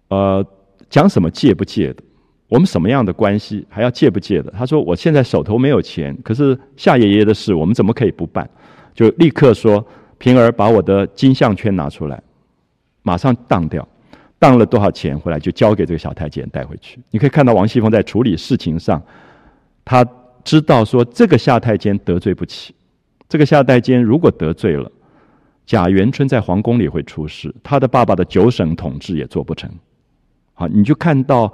[0.09, 0.45] 呃，
[0.91, 2.03] 讲什么借不借的？
[2.47, 8.47] 我们什么样的关系还要借不借的？”他说：“我现在手头没有钱，可是夏爷爷的事，我们怎么可以不办？”
[8.93, 9.83] 就立刻说
[10.19, 12.21] ：“平儿把我的金项圈拿出来，
[13.01, 13.87] 马上当掉。”
[14.39, 16.97] 当了多少钱回来，就交给这个小太监带回去。
[17.11, 18.99] 你可以看到王熙凤在处理事情上，
[19.83, 20.03] 他
[20.45, 22.73] 知道说这个夏太监得罪不起，
[23.27, 24.89] 这个夏太监如果得罪了，
[25.65, 29.69] 贾元春在皇宫里会出事，他的爸爸的九省统治也做不成。
[30.53, 31.53] 好，你就看到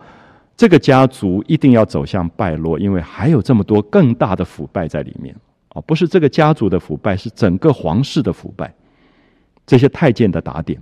[0.55, 5.35] 这个家族一定要走向败落，因为还有这么多更大的腐败在里面。
[5.69, 8.73] 啊，不是这个家族的腐败，是整个皇室的腐败，
[9.65, 10.79] 这些太监的打点。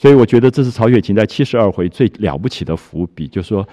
[0.00, 3.68] 所以我觉得这是曹雪芹在七十二回最了不起的伏笔，就是说，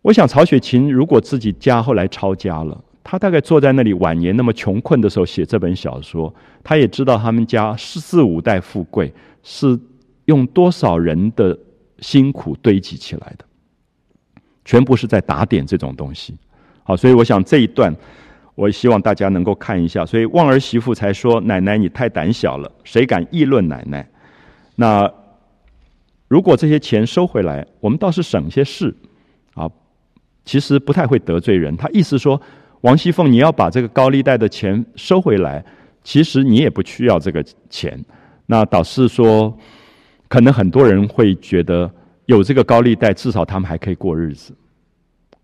[0.00, 6.32] 我想曹雪芹如果自己家后来抄家了，他大概坐在那里晚年那么穷困的时候写这本小说，
[6.62, 9.12] 他也知道他们家四五代富贵
[9.42, 9.76] 是
[10.26, 11.58] 用多少人的
[11.98, 13.44] 辛苦堆积起来的，
[14.64, 16.36] 全部是在打点这种东西。
[16.84, 17.92] 好，所以我想这一段，
[18.54, 20.06] 我希望大家能够看一下。
[20.06, 24.08] 所以旺儿媳妇才说：“奶奶你太胆小了，谁敢议论奶奶？”
[24.76, 25.12] 那。
[26.28, 28.94] 如果这些钱收回来，我们倒是省些事，
[29.54, 29.70] 啊，
[30.44, 31.76] 其实不太会得罪人。
[31.76, 32.40] 他意思说，
[32.80, 35.64] 王熙凤，你要把这个高利贷的钱收回来，
[36.02, 38.02] 其实你也不需要这个钱。
[38.46, 39.56] 那导致说，
[40.28, 41.90] 可能很多人会觉得
[42.26, 44.54] 有这个高利贷，至少他们还可以过日子。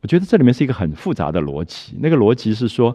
[0.03, 1.95] 我觉得这里面是一个很复杂的逻辑。
[2.01, 2.95] 那个逻辑是说，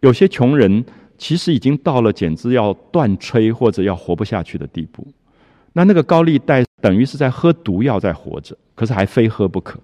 [0.00, 0.84] 有些穷人
[1.18, 5.06] 其实已经到了简直要断炊或者要活不下去的地步。
[5.72, 9.78] 那那个高利贷等于是在喝毒药在活着，可是还非喝不可。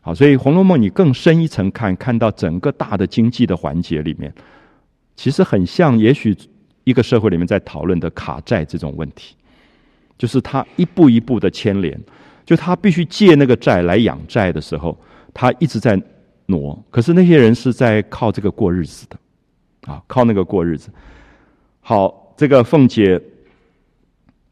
[0.00, 4.32] 好，所以《红楼梦》你更深一层看，看到整个大的经济的环节里面，
[5.14, 6.36] 其实很像，也许
[6.84, 9.36] 一个社会里面在讨论的卡债这种问题，
[10.16, 12.00] 就是他一步一步的牵连，
[12.44, 14.98] 就他必须借那个债来养债的时候，
[15.34, 16.00] 他一直在
[16.46, 19.16] 挪，可是那些人是在靠这个过日子的，
[19.92, 20.90] 啊，靠那个过日子。
[21.80, 23.20] 好，这个凤姐。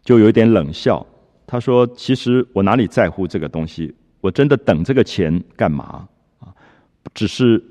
[0.02, 1.06] 就有点冷笑，
[1.46, 3.94] 他说：“其实我哪里在乎这个东西？
[4.20, 6.48] 我真的等这个钱干嘛啊？
[7.14, 7.62] 只是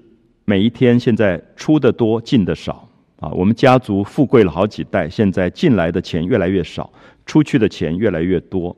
[0.46, 2.88] 每一天现在出的多，进的少
[3.20, 3.30] 啊。
[3.30, 6.92] 我们家族富贵了好几代，现在进来的钱越来越少，
[7.26, 8.76] 出去的钱越来越多。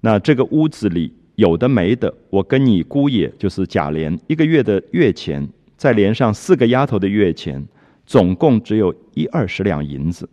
[0.00, 7.66] 那这个屋子里有的没的，我跟你姑爷就是贾琏一个月的月钱，再连上四个丫头的月钱，
[8.06, 10.28] 总共只有一二十两银子。”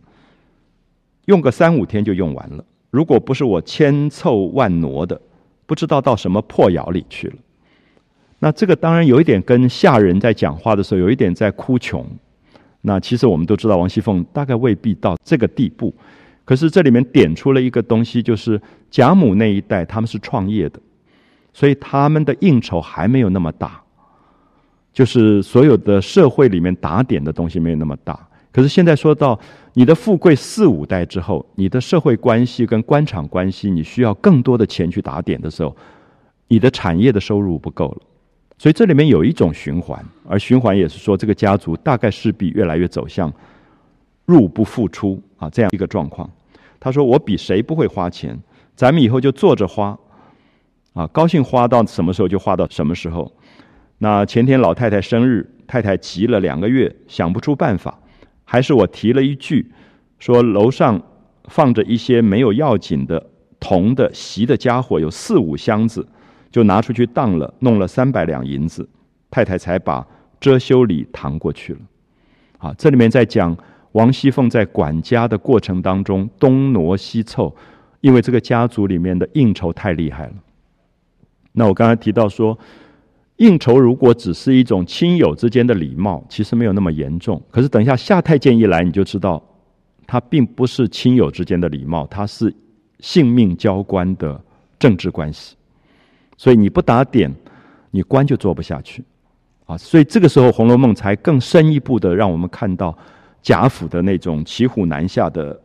[1.28, 2.64] 用个三五天就用完了。
[2.90, 5.20] 如果不是我千凑万挪的，
[5.66, 7.34] 不知道到什么破窑里去了。
[8.38, 12.06] 那这个当然有一点跟下人在讲话的时候有一点在哭穷。
[12.80, 15.94] 那其实我们都知道，王熙凤大概未必到这个地步。
[16.46, 18.58] 可是这里面点出了一个东西，就是
[18.90, 20.80] 贾母那一代他们是创业的，
[21.52, 23.82] 所以他们的应酬还没有那么大，
[24.94, 28.27] 就是所有的社会里面打点的东西没有那么大。
[28.50, 29.38] 可是现在说到
[29.74, 35.76] 你的富贵四五代之后，你的社会关系跟官场关系，你需要更多的钱去打点的时候，
[36.48, 38.02] 你的产业的收入不够了，
[38.56, 43.32] 所以这里面有一种循环，而循环也是说这个家族大概势必越来越走向
[44.24, 46.28] 入不敷出啊这样一个状况。
[46.80, 48.36] 他说：“我比谁不会花钱，
[48.74, 49.96] 咱们以后就坐着花，
[50.94, 53.30] 啊，高兴花到什么时候就花到什么时候。
[53.98, 57.96] 那前天老太太生日，太太急了两个月，想不出办法。”
[58.50, 59.70] 还是我提了一句，
[60.18, 60.98] 说楼上
[61.50, 63.22] 放着一些没有要紧的
[63.60, 66.08] 铜的锡的家伙，有四五箱子，
[66.50, 68.88] 就拿出去当了，弄了三百两银子，
[69.30, 70.06] 太太才把
[70.40, 71.80] 遮羞礼搪过去了。
[72.56, 73.54] 啊，这里面在讲
[73.92, 77.54] 王熙凤在管家的过程当中东挪西凑，
[78.00, 80.32] 因为这个家族里面的应酬太厉害了。
[81.52, 82.58] 那我刚才提到说。
[83.38, 87.40] 应酬如果只是一种亲友之间的礼貌，其实没有那么严重。
[87.52, 89.40] 可是等一下夏太监一来，你就知道，
[90.08, 92.52] 他并不是亲友之间的礼貌，他是
[92.98, 94.40] 性命交关的
[94.76, 95.56] 政治关系。
[96.36, 97.32] 所以你不打点，
[97.92, 99.04] 你官就做不下去
[99.66, 99.78] 啊！
[99.78, 102.96] 所以这个时候《红楼梦》才更深一步的让我们看到
[103.40, 105.60] 贾府的那种骑虎难下的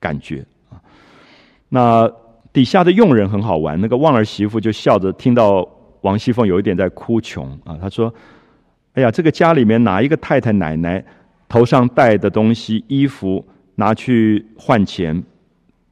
[0.00, 0.80] 感觉啊。
[1.68, 2.10] 那
[2.54, 5.68] 底下的佣人很好玩，那个旺儿媳妇就笑着听到。
[6.06, 8.14] 王熙凤有一点在哭穷啊，她说
[8.94, 11.04] ：“哎呀，这个家里面哪一个太太奶奶
[11.48, 13.44] 头上戴的东西、衣服
[13.74, 15.20] 拿去换钱，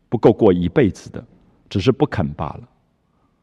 [0.09, 1.23] 不够过一辈子的，
[1.69, 2.61] 只是不肯罢了。”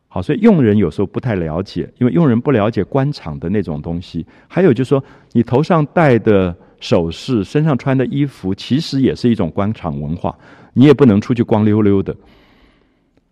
[0.07, 4.25] 好，所以佣人有时候不太了解，因为佣人不了解官场的那种东西。
[4.47, 5.03] 还有就是说，
[5.33, 10.37] 你头上戴的首饰、身上穿的衣服，其实也是一种官场文化，
[10.73, 12.15] 你也不能出去光溜溜的，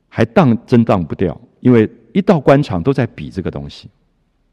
[0.09, 1.89] 还当真当不掉，因为。
[2.13, 3.89] 一到官场都在比这个东西，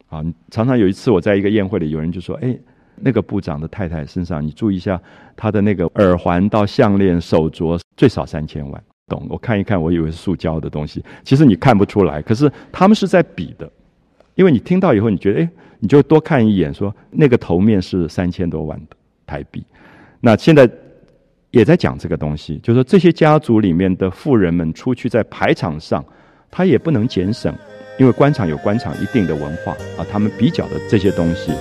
[0.08, 2.56] 啊，常常有一次我在一个宴会里，有人就说：“哎，
[2.96, 5.00] 那个部长的太太身上，你注意一下，
[5.34, 9.24] 她的那个耳环到项链、手镯最少三千万。”懂？
[9.30, 12.20] 我看一看，我以为是塑胶的东西，其实你看不出来。
[12.20, 13.70] 可是他们是在比的，
[14.34, 15.48] 因为你听到以后，你觉得哎，
[15.78, 19.64] 你就多看一眼，说那个头面是三千多万的台币。
[20.20, 20.68] 那现在
[21.52, 26.04] 也在讲这个东西，就是说这些家族里面的富人们出去在排场上。
[26.50, 27.54] 他也不能减省，
[27.98, 31.52] 因为官场有官场一定的文化啊，他们比较的这些东西。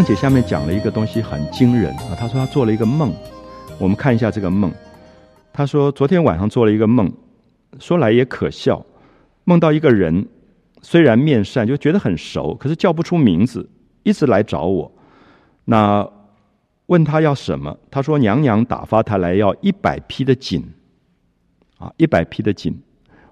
[0.00, 3.12] 凤姐下面讲了一个东西很惊人啊，她说她做了一个梦，
[3.78, 4.72] 我们看一下这个梦。
[5.52, 7.12] 她说昨天晚上做了一个梦，
[7.78, 8.82] 说来也可笑，
[9.44, 10.26] 梦到一个人，
[10.80, 13.68] 虽然面善，就觉得很熟，可是叫不出名字，
[14.02, 14.90] 一直来找我。
[15.66, 16.08] 那
[16.86, 17.76] 问他要什么？
[17.90, 20.64] 他说娘娘打发他来要一百匹的锦，
[21.76, 22.74] 啊，一百匹的锦。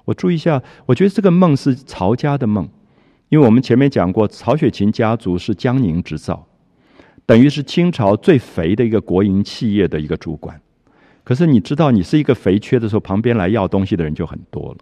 [0.04, 2.68] 我注意一下，我觉得这个梦是曹家的梦，
[3.30, 6.46] 因为我们前面讲过，曹雪芹家族是江宁织造，
[7.29, 10.59] 等于是清朝最肥的一个国营企业的一个主管。
[11.22, 14.79] 可是你知道，你是一个肥缺的时候，旁边来要东西的人就很多了。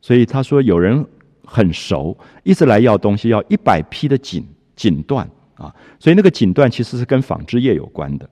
[0.00, 1.06] 所以他说有人
[1.44, 5.24] 很熟，一直来要东西，要一百匹的锦锦缎。
[5.54, 8.28] 啊，所以那个锦缎其实是跟纺织业有关的。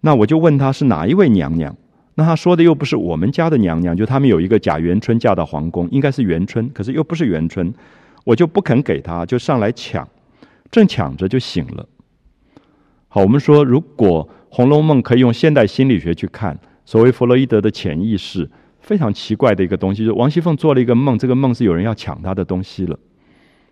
[0.00, 1.76] 那我就问他是哪一位娘娘？
[2.14, 7.74] 那他说的又不是我们家的娘娘，就他们有一个贾元春嫁到皇宫，应该是元春，可是又不是元春，
[8.22, 10.08] 我就不肯给他，就上来抢，
[10.70, 11.88] 正抢着就醒了。
[13.20, 18.48] 我们说如果《红楼梦》可以用现代心理学去看，所谓弗洛伊德的潜意识，
[18.80, 22.98] 非常奇怪的一个东西，就是王熙凤做了一个梦，这个梦是有人要抢她的东西了，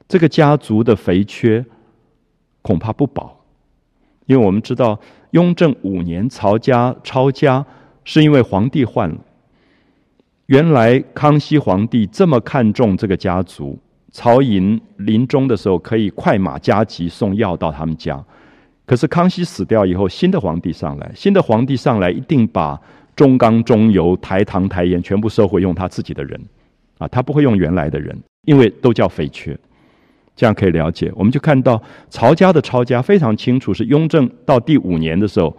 [0.09, 1.65] 这个家族的肥缺。
[2.63, 3.45] 恐怕不保，
[4.25, 4.99] 因为我们知道
[5.31, 7.65] 雍正五年曹家抄家，
[8.03, 9.17] 是因为皇帝换了。
[10.47, 13.79] 原来康熙皇帝这么看重这个家族，
[14.11, 18.21] 曹寅临终的时候可以快马加急送药到他们家。
[18.87, 22.81] 可是康熙死掉以后，新的皇帝上来，新的皇帝上来一定把
[23.17, 26.41] 中纲中游、台糖台盐全部收回，用他自己的人，
[26.99, 29.59] 啊，他不会用原来的人，因为都叫肥缺。
[30.37, 35.57] 这样可以了解，我们就看到曹家的抄家非常清楚，是雍正到第五年的时候，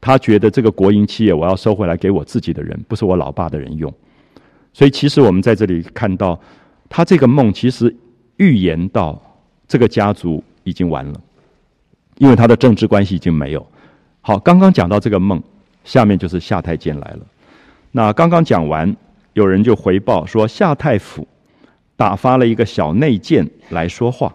[0.00, 3.92] 他觉得这个国营企业我要收回来给我自己的人，不是我老爸的人用。
[4.72, 6.40] 所以其实我们在这里看到，
[6.88, 7.94] 他这个梦其实
[8.36, 9.20] 预言到
[9.66, 11.20] 这个家族已经完了，
[12.18, 13.66] 因为他的政治关系已经没有。
[14.20, 15.42] 好，刚刚讲到这个梦，
[15.84, 17.20] 下面就是夏太监来了。
[17.92, 18.96] 那刚刚讲完，
[19.34, 21.26] 有人就回报说夏太府。
[21.96, 24.34] 打发了一个小内监来说话。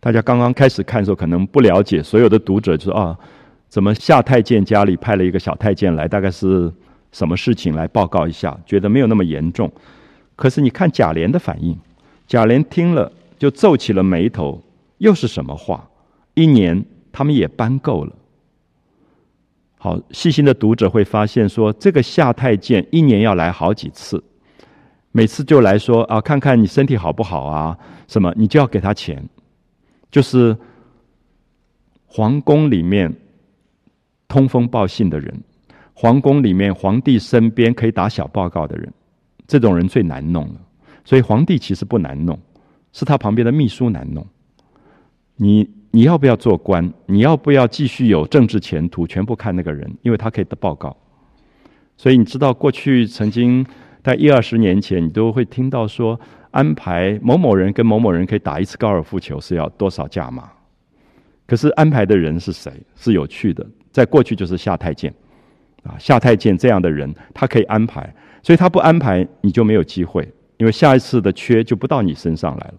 [0.00, 2.02] 大家刚刚开始看的时候，可能不了解。
[2.02, 3.16] 所有的读者就说：“啊，
[3.68, 6.08] 怎么夏太监家里派了一个小太监来？
[6.08, 6.68] 大概是
[7.12, 8.58] 什么事情来报告一下？
[8.66, 9.70] 觉得没有那么严重。
[10.34, 11.78] 可是你看贾琏的反应，
[12.26, 14.60] 贾琏听了就皱起了眉头。
[14.98, 15.88] 又是什么话？
[16.34, 18.16] 一年他们也搬够了。
[19.78, 24.22] 好，细心的读者会发现说，这个夏太监一年要来好几次。
[25.10, 27.76] 每次就来说啊，看看你身体好不好啊？
[28.06, 29.28] 什么，你就要给他钱。
[30.10, 30.56] 就是
[32.06, 33.12] 皇宫里面
[34.28, 35.42] 通风报信的人，
[35.94, 38.92] 皇宫里面皇帝身边可以打小报告的人，
[39.46, 40.60] 这种人最难弄了。
[41.04, 42.38] 所以皇帝其实不难弄，
[42.92, 44.24] 是他旁边的秘书难弄。
[45.36, 46.92] 你你要不要做官？
[47.06, 49.06] 你要不要继续有政治前途？
[49.06, 50.96] 全部看那个人，因为他可以的报告。
[51.96, 53.64] 所以你知道过去曾经。
[54.04, 56.18] 在一二十年前，你都会听到说
[56.50, 60.50] 安排某某人跟某某人可以打一次高尔夫球是要多少价码。
[61.46, 62.72] 可是安排的人是谁？
[62.96, 65.14] 是有趣的，在过去就是夏太监，
[65.84, 68.12] 啊，夏太监这样的人他可以安排，
[68.42, 72.74] 所以他不安排你就没有机会，因为下一次的缺就不到你身上来了。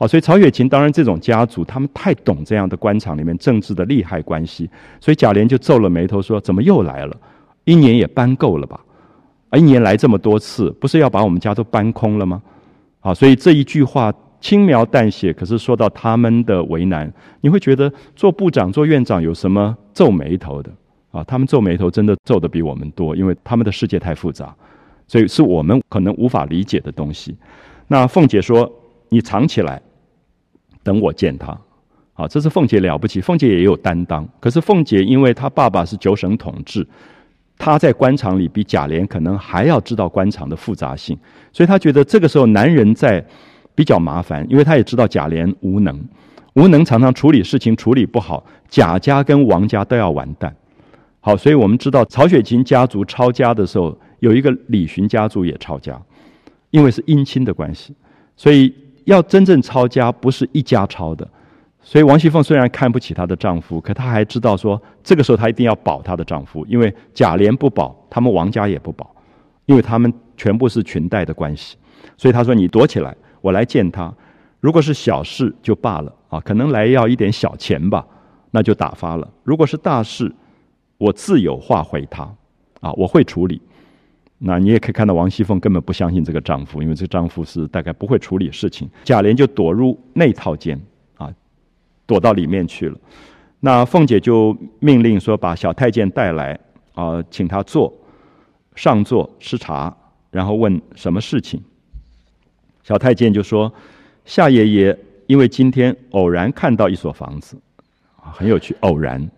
[0.00, 4.68] 哦，所以曹雪芹当然这种家族他们太懂这样的官场里面政治的利害关系，
[4.98, 7.14] 所以贾琏就皱了眉头说：“怎么又来了？
[7.64, 8.80] 一年也搬够了吧？”
[9.50, 12.40] 啊一年来这么多次，不是要把我们家都搬空了吗？
[13.00, 14.10] 啊，所以这一句话
[14.40, 17.12] 轻描淡写，可是说到他们的为难，
[17.42, 20.70] 你会觉得做部长、做院长有什么皱眉头的？
[21.10, 24.54] 啊，他们皱眉头真的皱的比我们多，因为他们的世界太复杂，
[25.06, 27.36] 所以是我们可能无法理解的东西。
[27.86, 28.72] 那凤姐说
[29.10, 29.82] ：“你藏起来，
[30.82, 31.56] 等我见他。”
[32.12, 34.28] 好，这是凤姐了不起，凤姐也有担当。
[34.40, 36.86] 可是凤姐因为她爸爸是九省统治。
[37.56, 41.16] 她在官场里比贾琏可能还要知道官场的复杂性，
[41.52, 43.24] 所以她觉得这个时候男人在
[43.74, 45.98] 比较麻烦，因为他也知道贾琏无能，
[46.54, 50.54] 无能常常处理事情处理不好，贾家跟王家都要完蛋。
[51.20, 55.98] 好，所以我们知道曹雪芹家族抄家的时候，有一个李寻家族也抄家，
[56.70, 57.94] 因为是姻亲的关系，
[58.36, 58.74] 所以
[59.10, 61.26] 要真正抄家不是一家抄的。
[61.82, 69.10] 所以王熙凤虽然看不起她的丈夫，可她还知道说，这个时候她一定要保她的丈夫，因为贾琏不保，他们王家也不保，
[69.66, 71.76] 因为他们全部是裙带的关系。
[72.16, 74.12] 所以她说：“你躲起来，我来见他。
[74.60, 78.06] 如果是小事就罢了啊，可能来要一点小钱吧，
[78.50, 79.26] 那就打发了。
[79.42, 80.30] 如果是大事，
[80.98, 82.24] 我自有话回他
[82.80, 83.60] 啊，我会处理。
[84.42, 88.88] 那你也可以看到王熙凤根本不相信这个丈夫，因为这个丈夫是大概不会处理事情。
[89.04, 90.80] 贾琏就躲入内套间。”
[91.16, 91.30] 啊
[92.06, 92.98] 躲到里面去了。
[93.60, 96.58] 那凤姐就命令说：“把小太监带来，
[96.94, 97.92] 啊，请他坐，
[98.74, 99.94] 上座吃茶，
[100.30, 101.62] 然后问什么事情。”
[102.82, 103.72] 小太监就说
[104.24, 107.56] ：“夏爷爷因为今天偶然看到一所房子，
[108.16, 109.30] 啊，很有趣，偶然，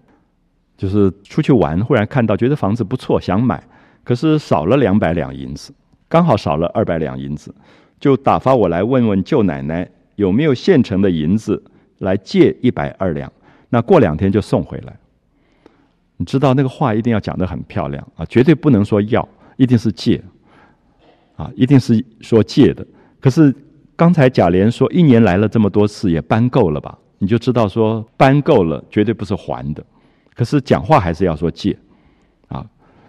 [0.77, 3.62] 就是出去玩，忽然看到，觉得房子不错，想买，
[4.05, 5.73] 可是少了两百两银子，
[6.09, 7.55] 刚好少了二百两银子，
[8.01, 11.62] 就打发我来问问舅奶奶有没有现成的银子
[11.99, 13.33] 来借一百二两。”
[13.70, 14.95] 那过两天就送回来，
[16.19, 19.27] 你知道那个话一定要讲得很漂亮啊，绝对不能说要，
[19.57, 20.23] 一定是借，
[21.37, 22.87] 啊，一定是说借的。
[23.19, 23.55] 可是
[23.97, 26.99] 刚才贾琏说一年来了这么多次，也搬够了吧？
[27.19, 29.83] 你就知道说搬够了，绝对不是还的。
[30.35, 31.74] 可是讲话还是要说借，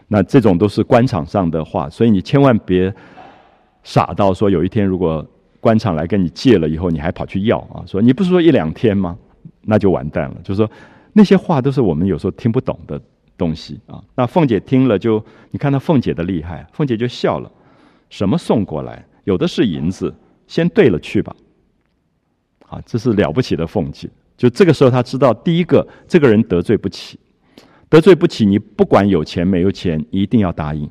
[0.08, 2.94] 那这种都是官场上的话，所以你千万别
[3.84, 5.26] 傻到说有一天如果
[5.60, 7.84] 官场来跟你借了以后，你还跑去要啊？
[7.86, 9.18] 说你不是说一两天吗？
[9.62, 10.70] 那就完蛋了，就是说
[11.14, 13.02] 那些话都是我们有时候听不懂的
[13.38, 14.04] 东西啊。
[14.16, 17.52] 那凤姐听了就，你看到凤姐的厉害，凤姐就笑了。
[18.10, 19.06] 什么送过来？
[19.24, 20.14] 有的是银子，
[20.48, 21.36] 先兑了去吧。
[22.68, 24.10] 啊，这是了不起的凤姐。
[24.36, 27.18] 就这个时候，她知道第一个，这个人得罪不起，
[27.94, 30.90] 得罪不起，你不管有钱没有钱，一定要答应。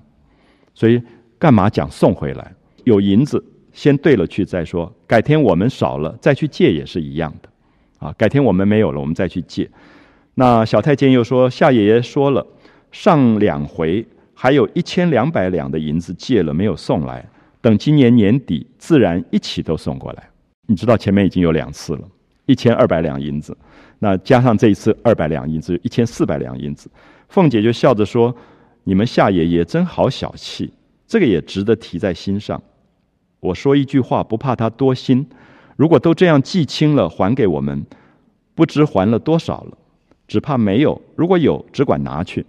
[0.73, 1.03] 所以
[1.37, 2.55] 干嘛讲送回来？
[2.85, 7.49] 有银子先兑了去再说，改天我们少了再去借也是一样的。
[7.99, 9.69] 啊，改天我们没有了，我们再去借。
[10.37, 12.47] 那小太监又说：“夏爷爷说了，
[12.93, 17.29] 上两回还有一千两百两的银子借了没有送来，
[17.61, 20.31] 等今年年底自然一起都送过来。
[20.69, 22.09] 你知道前面已经有两次了，
[22.53, 23.57] 一千二百两银子，
[23.99, 26.91] 那加上这一次二百两银子，一千四百两银子。”
[27.31, 28.37] 凤姐就笑着说
[28.85, 30.71] ：“你们夏爷爷真好小气，
[31.07, 32.63] 这个也值得提在心上。
[33.41, 35.27] 我说一句话，不怕他多心。”
[35.77, 37.85] 如果都这样记清了还给我们，
[38.55, 39.79] 不知还了多少了，
[40.29, 41.01] 只怕没有。
[41.17, 42.45] 如果有，只管拿去。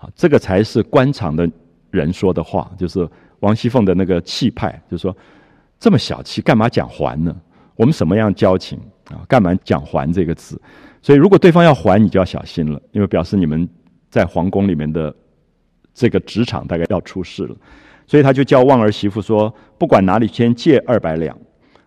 [0.00, 1.48] 啊，这个才是官场的
[1.90, 3.06] 人说的话，就是
[3.40, 5.14] 王熙凤的那个气派，就是说
[5.78, 7.36] 这么小气，干嘛讲还呢？
[7.80, 9.24] 我们什么样交情啊？
[9.26, 10.60] 干嘛讲还这个字？
[11.00, 13.66] 所以如果对方要还，你就要小心了，因为表示你们
[14.10, 15.14] 在皇宫里面的
[15.94, 17.56] 这个职场大概要出事了。
[18.06, 21.34] 所以他就叫旺儿媳妇说，不管哪里先借二百两。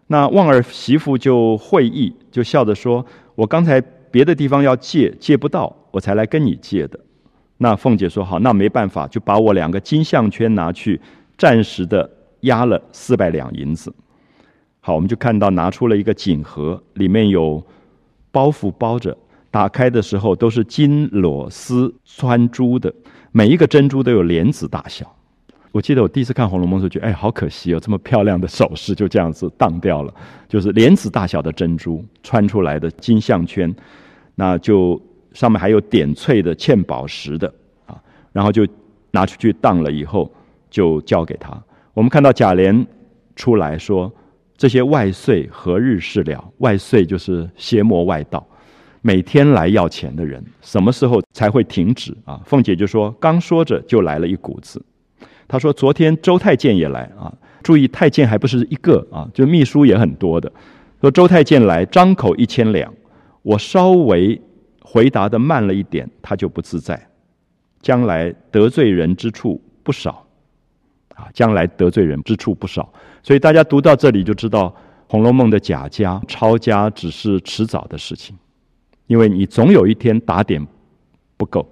[0.08, 3.06] 那旺儿媳妇就会意，就笑着说
[3.36, 3.80] ：“我刚才
[4.10, 7.00] 别的地方要借，借不到，我才来跟你借的。”
[7.60, 11.00] 那凤姐说：“好，那没办法，就把我两个金项圈拿去，
[11.38, 12.10] 暂时的
[12.42, 13.94] 压了四百两银子。”
[14.86, 17.64] 好，我们就看到拿出了一个锦盒，里面有
[18.32, 19.18] 包袱包着，
[19.50, 22.94] 打开的时候都是金裸丝穿珠的，
[23.32, 25.10] 每一个珍珠都有莲子大小。
[25.72, 30.14] 我记得我第一次看《红楼梦》时候，觉得哎，好可惜哦，这么漂亮的首饰就这样子当掉了。
[30.50, 33.74] 就是莲子大小的珍珠穿出来的金项圈，
[34.36, 35.02] 那就
[35.32, 37.48] 上面还有点翠的嵌宝石的
[37.86, 37.96] 啊，
[38.34, 38.68] 然后就
[39.12, 40.30] 拿出去当了以后，
[40.70, 41.58] 就交给他。
[41.94, 42.86] 我们看到贾琏
[43.38, 44.12] 出来说
[44.56, 46.54] ：“这些外岁何日是了？
[46.60, 48.46] 外岁就是邪魔外道，
[49.02, 54.82] 每天来要钱的人，什么时候才会停止啊？”凤姐就说：“刚说着，就来了一股子。”
[55.48, 57.32] 他说：“昨天周太监也来啊，
[57.62, 60.52] 注意太监还不是一个啊，就秘书也很多的。
[61.02, 62.94] 说周太监来，张口一千两，
[63.42, 64.40] 我稍微
[64.82, 67.10] 回答的慢了一点，他就不自在。
[67.82, 70.23] 将来得罪人之处不少，
[71.16, 72.92] 啊，将来得罪人之处不少。
[73.22, 74.70] 所以大家读到这里就知道，
[75.08, 78.36] 《红楼梦》的贾家抄家只是迟早的事情，
[79.08, 80.66] 因为你总有一天打点
[81.38, 81.68] 不够。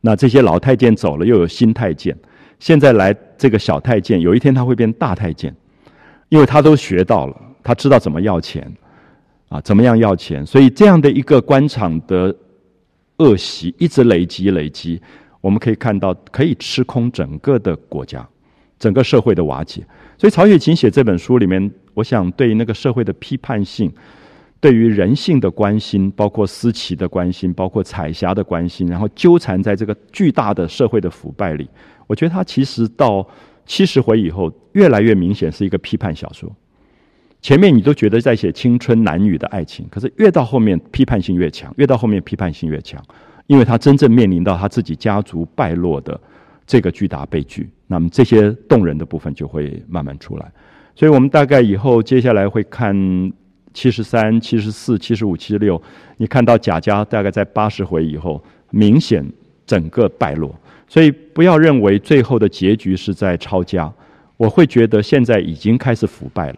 [0.00, 2.16] 那这些老太监走了，又有新太监。”
[2.60, 5.54] 现在来这个小太监，有一天他会变大太监，
[6.28, 8.70] 因为他都学到了，他知道怎么要钱，
[9.48, 12.36] 啊，怎么样要钱，所以这样的一个官场的
[13.16, 15.00] 恶习一直累积累积，
[15.40, 18.28] 我们可以看到可以吃空整个的国家，
[18.78, 19.82] 整个社会的瓦解。
[20.18, 23.90] 所以曹雪芹写这本书里面，我想对那个社会的批判性，
[24.60, 31.68] 对于人性的关心，包括思齐的关心，包括彩霞的关心，然后纠缠在这个巨大的社会的腐败里。
[32.06, 33.26] 我觉得他其实到
[33.64, 36.54] 七十回以后，越来越明显是一个批判小说。
[37.40, 43.02] 前面你都觉得在写青春男女的爱情，可是越到后面批判性越强，越到后面批判性越强，
[43.50, 46.18] 因为他真正面临到他自己家族败落的
[46.64, 50.52] 这个巨大悲剧，那么这些动人的部分就会慢慢出来。
[50.94, 52.94] 所以我们大概以后接下来会看
[53.74, 55.82] 七十三、七十四、七十五、七十六，
[56.16, 58.40] 你看到贾家大概在八十回以后，
[58.70, 59.28] 明显
[59.66, 60.54] 整个败落。
[60.86, 63.92] 所以不要认为最后的结局是在抄家，
[64.36, 66.56] 我会觉得现在已经开始腐败了，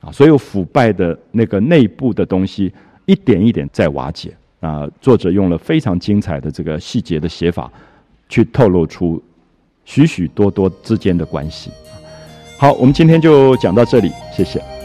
[0.00, 2.72] 啊，所有腐败的那个内部的东西
[3.04, 4.88] 一点一点在瓦解啊。
[5.00, 7.70] 作者用了非常精彩的这个细节的写法，
[8.28, 9.22] 去透露出
[9.84, 11.70] 许许多多之间的关系。
[12.56, 14.79] 好，我们今天就讲到这里，谢谢。